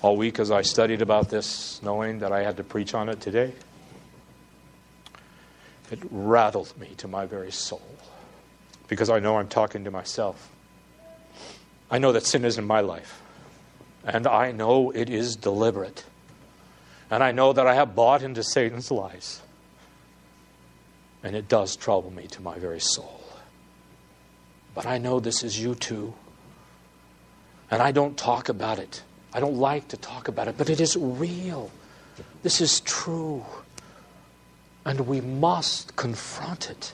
All 0.02 0.16
week, 0.16 0.40
as 0.40 0.50
I 0.50 0.62
studied 0.62 1.02
about 1.02 1.30
this, 1.30 1.82
knowing 1.84 2.20
that 2.20 2.32
I 2.32 2.44
had 2.44 2.58
to 2.58 2.64
preach 2.64 2.94
on 2.94 3.10
it 3.10 3.20
today, 3.20 3.54
it 5.92 6.00
rattled 6.10 6.74
me 6.80 6.94
to 6.98 7.08
my 7.08 7.26
very 7.26 7.52
soul 7.52 7.82
because 8.88 9.10
I 9.10 9.20
know 9.20 9.38
I'm 9.38 9.50
talking 9.50 9.84
to 9.84 9.92
myself. 9.92 10.50
I 11.92 11.98
know 11.98 12.12
that 12.14 12.26
sin 12.26 12.46
is 12.46 12.58
in 12.58 12.66
my 12.66 12.82
life, 12.82 13.22
and 14.06 14.26
I 14.26 14.52
know 14.52 14.92
it 14.92 15.10
is 15.10 15.36
deliberate. 15.36 16.06
And 17.12 17.24
I 17.24 17.32
know 17.32 17.54
that 17.54 17.66
I 17.66 17.74
have 17.74 17.96
bought 17.96 18.22
into 18.22 18.44
Satan's 18.44 18.92
lies. 18.92 19.42
And 21.24 21.36
it 21.36 21.48
does 21.48 21.76
trouble 21.76 22.12
me 22.12 22.28
to 22.28 22.42
my 22.42 22.60
very 22.60 22.80
soul. 22.80 23.22
But 24.76 24.86
I 24.86 25.00
know 25.00 25.20
this 25.20 25.44
is 25.44 25.60
you 25.60 25.76
too. 25.76 26.14
And 27.72 27.82
I 27.82 27.92
don't 27.92 28.16
talk 28.16 28.48
about 28.48 28.80
it. 28.80 29.04
I 29.34 29.40
don't 29.40 29.58
like 29.58 29.90
to 29.90 29.98
talk 29.98 30.28
about 30.28 30.48
it, 30.48 30.58
but 30.58 30.70
it 30.70 30.82
is 30.82 30.98
real. 30.98 31.72
This 32.42 32.62
is 32.62 32.80
true. 32.82 33.46
And 34.86 35.02
we 35.02 35.22
must 35.22 35.96
confront 35.96 36.70
it. 36.70 36.94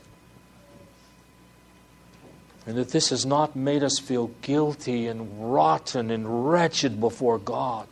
And 2.67 2.77
that 2.77 2.89
this 2.89 3.09
has 3.09 3.25
not 3.25 3.55
made 3.55 3.83
us 3.83 3.99
feel 3.99 4.31
guilty 4.41 5.07
and 5.07 5.53
rotten 5.53 6.09
and 6.09 6.49
wretched 6.49 6.99
before 6.99 7.37
God, 7.37 7.87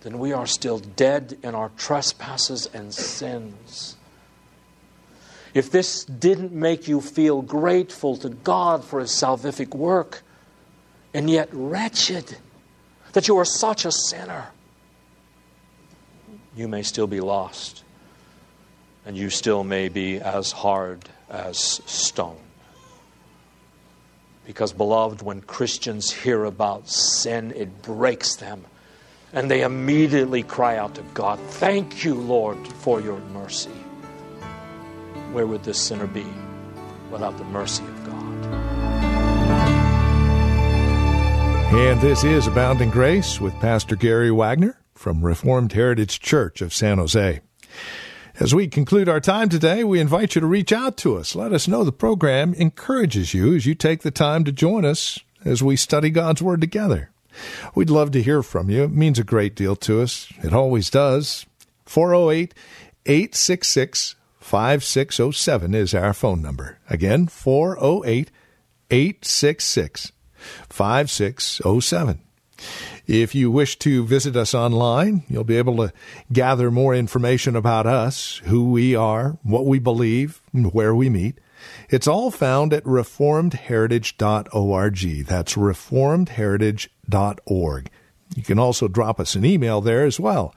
then 0.00 0.18
we 0.18 0.32
are 0.32 0.46
still 0.46 0.78
dead 0.78 1.38
in 1.42 1.54
our 1.54 1.70
trespasses 1.76 2.68
and 2.74 2.92
sins. 2.92 3.96
If 5.54 5.70
this 5.70 6.04
didn't 6.04 6.52
make 6.52 6.86
you 6.86 7.00
feel 7.00 7.40
grateful 7.40 8.16
to 8.18 8.28
God 8.28 8.84
for 8.84 9.00
His 9.00 9.10
salvific 9.10 9.74
work, 9.74 10.22
and 11.14 11.30
yet 11.30 11.48
wretched, 11.50 12.36
that 13.16 13.28
you 13.28 13.38
are 13.38 13.46
such 13.46 13.86
a 13.86 13.90
sinner, 13.90 14.48
you 16.54 16.68
may 16.68 16.82
still 16.82 17.06
be 17.06 17.20
lost. 17.20 17.82
And 19.06 19.16
you 19.16 19.30
still 19.30 19.64
may 19.64 19.88
be 19.88 20.20
as 20.20 20.52
hard 20.52 21.08
as 21.30 21.58
stone. 21.86 22.36
Because, 24.46 24.74
beloved, 24.74 25.22
when 25.22 25.40
Christians 25.40 26.12
hear 26.12 26.44
about 26.44 26.90
sin, 26.90 27.54
it 27.56 27.80
breaks 27.80 28.36
them. 28.36 28.66
And 29.32 29.50
they 29.50 29.62
immediately 29.62 30.42
cry 30.42 30.76
out 30.76 30.96
to 30.96 31.02
God, 31.14 31.40
Thank 31.40 32.04
you, 32.04 32.16
Lord, 32.16 32.68
for 32.68 33.00
your 33.00 33.20
mercy. 33.32 33.70
Where 35.32 35.46
would 35.46 35.64
this 35.64 35.80
sinner 35.80 36.06
be 36.06 36.26
without 37.10 37.38
the 37.38 37.44
mercy 37.44 37.84
of 37.84 38.04
God? 38.04 38.25
And 41.68 42.00
this 42.00 42.22
is 42.22 42.46
Abounding 42.46 42.90
Grace 42.90 43.40
with 43.40 43.52
Pastor 43.58 43.96
Gary 43.96 44.30
Wagner 44.30 44.78
from 44.94 45.24
Reformed 45.24 45.72
Heritage 45.72 46.20
Church 46.20 46.62
of 46.62 46.72
San 46.72 46.98
Jose. 46.98 47.40
As 48.38 48.54
we 48.54 48.68
conclude 48.68 49.08
our 49.08 49.20
time 49.20 49.48
today, 49.48 49.82
we 49.82 49.98
invite 49.98 50.36
you 50.36 50.40
to 50.40 50.46
reach 50.46 50.72
out 50.72 50.96
to 50.98 51.16
us. 51.16 51.34
Let 51.34 51.52
us 51.52 51.66
know 51.66 51.82
the 51.82 51.90
program 51.90 52.54
encourages 52.54 53.34
you 53.34 53.54
as 53.54 53.66
you 53.66 53.74
take 53.74 54.02
the 54.02 54.12
time 54.12 54.44
to 54.44 54.52
join 54.52 54.84
us 54.84 55.18
as 55.44 55.60
we 55.60 55.74
study 55.74 56.08
God's 56.08 56.40
Word 56.40 56.60
together. 56.60 57.10
We'd 57.74 57.90
love 57.90 58.12
to 58.12 58.22
hear 58.22 58.44
from 58.44 58.70
you. 58.70 58.84
It 58.84 58.92
means 58.92 59.18
a 59.18 59.24
great 59.24 59.56
deal 59.56 59.74
to 59.76 60.02
us. 60.02 60.32
It 60.44 60.52
always 60.52 60.88
does. 60.88 61.46
408 61.84 62.54
866 63.06 64.14
5607 64.38 65.74
is 65.74 65.94
our 65.94 66.14
phone 66.14 66.40
number. 66.40 66.78
Again, 66.88 67.26
408 67.26 68.30
866 68.88 70.12
5607. 70.68 72.20
If 73.06 73.34
you 73.34 73.50
wish 73.50 73.78
to 73.80 74.02
visit 74.04 74.36
us 74.36 74.54
online, 74.54 75.24
you'll 75.28 75.44
be 75.44 75.58
able 75.58 75.76
to 75.76 75.92
gather 76.32 76.70
more 76.70 76.94
information 76.94 77.54
about 77.54 77.86
us, 77.86 78.40
who 78.44 78.70
we 78.70 78.96
are, 78.96 79.36
what 79.42 79.66
we 79.66 79.78
believe, 79.78 80.40
and 80.52 80.72
where 80.72 80.94
we 80.94 81.10
meet. 81.10 81.38
It's 81.88 82.08
all 82.08 82.30
found 82.30 82.72
at 82.72 82.84
reformedheritage.org. 82.84 85.26
That's 85.26 85.54
reformedheritage.org. 85.54 87.90
You 88.34 88.42
can 88.42 88.58
also 88.58 88.88
drop 88.88 89.20
us 89.20 89.36
an 89.36 89.44
email 89.44 89.80
there 89.80 90.04
as 90.04 90.18
well. 90.18 90.52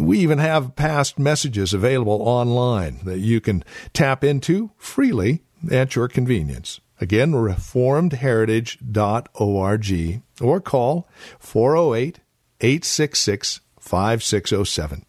We 0.00 0.20
even 0.20 0.38
have 0.38 0.76
past 0.76 1.18
messages 1.18 1.74
available 1.74 2.22
online 2.22 3.00
that 3.04 3.18
you 3.18 3.40
can 3.40 3.64
tap 3.92 4.22
into 4.24 4.70
freely 4.76 5.42
at 5.70 5.96
your 5.96 6.08
convenience. 6.08 6.80
Again, 7.00 7.32
reformedheritage.org 7.32 10.22
or 10.40 10.60
call 10.60 11.08
408 11.38 12.20
866 12.60 13.60
5607. 13.78 15.06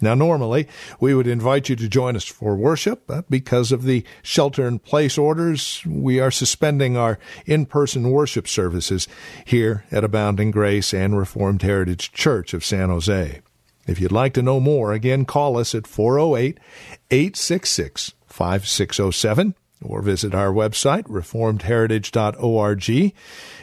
Now, 0.00 0.14
normally, 0.14 0.68
we 1.00 1.12
would 1.12 1.26
invite 1.26 1.68
you 1.68 1.74
to 1.74 1.88
join 1.88 2.14
us 2.14 2.24
for 2.24 2.54
worship, 2.54 3.02
but 3.08 3.28
because 3.28 3.72
of 3.72 3.82
the 3.82 4.04
shelter 4.22 4.68
in 4.68 4.78
place 4.78 5.18
orders, 5.18 5.82
we 5.84 6.20
are 6.20 6.30
suspending 6.30 6.96
our 6.96 7.18
in 7.46 7.66
person 7.66 8.12
worship 8.12 8.46
services 8.46 9.08
here 9.44 9.86
at 9.90 10.04
Abounding 10.04 10.52
Grace 10.52 10.94
and 10.94 11.18
Reformed 11.18 11.62
Heritage 11.62 12.12
Church 12.12 12.54
of 12.54 12.64
San 12.64 12.90
Jose. 12.90 13.40
If 13.88 14.00
you'd 14.00 14.12
like 14.12 14.34
to 14.34 14.42
know 14.42 14.60
more, 14.60 14.92
again, 14.92 15.24
call 15.24 15.58
us 15.58 15.74
at 15.74 15.88
408 15.88 16.60
866 17.10 18.12
5607 18.28 19.56
or 19.82 20.02
visit 20.02 20.34
our 20.34 20.52
website, 20.52 21.04
reformedheritage.org. 21.04 23.14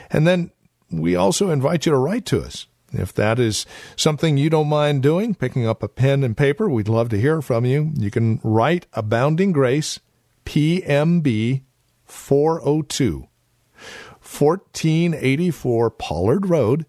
And 0.09 0.27
then 0.27 0.51
we 0.91 1.15
also 1.15 1.49
invite 1.49 1.85
you 1.85 1.91
to 1.91 1.97
write 1.97 2.25
to 2.27 2.41
us. 2.41 2.67
If 2.91 3.13
that 3.15 3.39
is 3.39 3.65
something 3.95 4.37
you 4.37 4.49
don't 4.49 4.69
mind 4.69 5.03
doing, 5.03 5.35
picking 5.35 5.67
up 5.67 5.83
a 5.83 5.89
pen 5.89 6.23
and 6.23 6.37
paper, 6.37 6.69
we'd 6.69 6.87
love 6.87 7.09
to 7.09 7.19
hear 7.19 7.41
from 7.41 7.65
you. 7.65 7.91
You 7.95 8.09
can 8.09 8.39
write 8.43 8.85
Abounding 8.93 9.51
Grace, 9.51 9.99
PMB 10.45 11.63
402, 12.05 13.27
1484 14.21 15.89
Pollard 15.91 16.49
Road, 16.49 16.85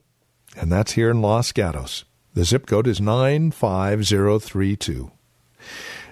and 0.57 0.71
that's 0.71 0.93
here 0.93 1.11
in 1.11 1.23
Los 1.23 1.51
Gatos. 1.53 2.05
The 2.35 2.45
zip 2.45 2.67
code 2.67 2.87
is 2.87 3.01
95032. 3.01 5.11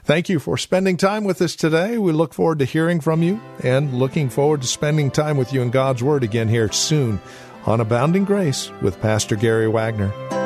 Thank 0.04 0.28
you 0.28 0.38
for 0.38 0.58
spending 0.58 0.98
time 0.98 1.24
with 1.24 1.40
us 1.40 1.56
today. 1.56 1.96
We 1.96 2.12
look 2.12 2.34
forward 2.34 2.58
to 2.58 2.66
hearing 2.66 3.00
from 3.00 3.22
you 3.22 3.40
and 3.62 3.94
looking 3.94 4.28
forward 4.28 4.60
to 4.60 4.68
spending 4.68 5.10
time 5.10 5.38
with 5.38 5.50
you 5.50 5.62
in 5.62 5.70
God's 5.70 6.02
Word 6.02 6.22
again 6.22 6.48
here 6.48 6.70
soon 6.70 7.18
on 7.64 7.80
Abounding 7.80 8.26
Grace 8.26 8.70
with 8.82 9.00
Pastor 9.00 9.34
Gary 9.34 9.66
Wagner. 9.66 10.43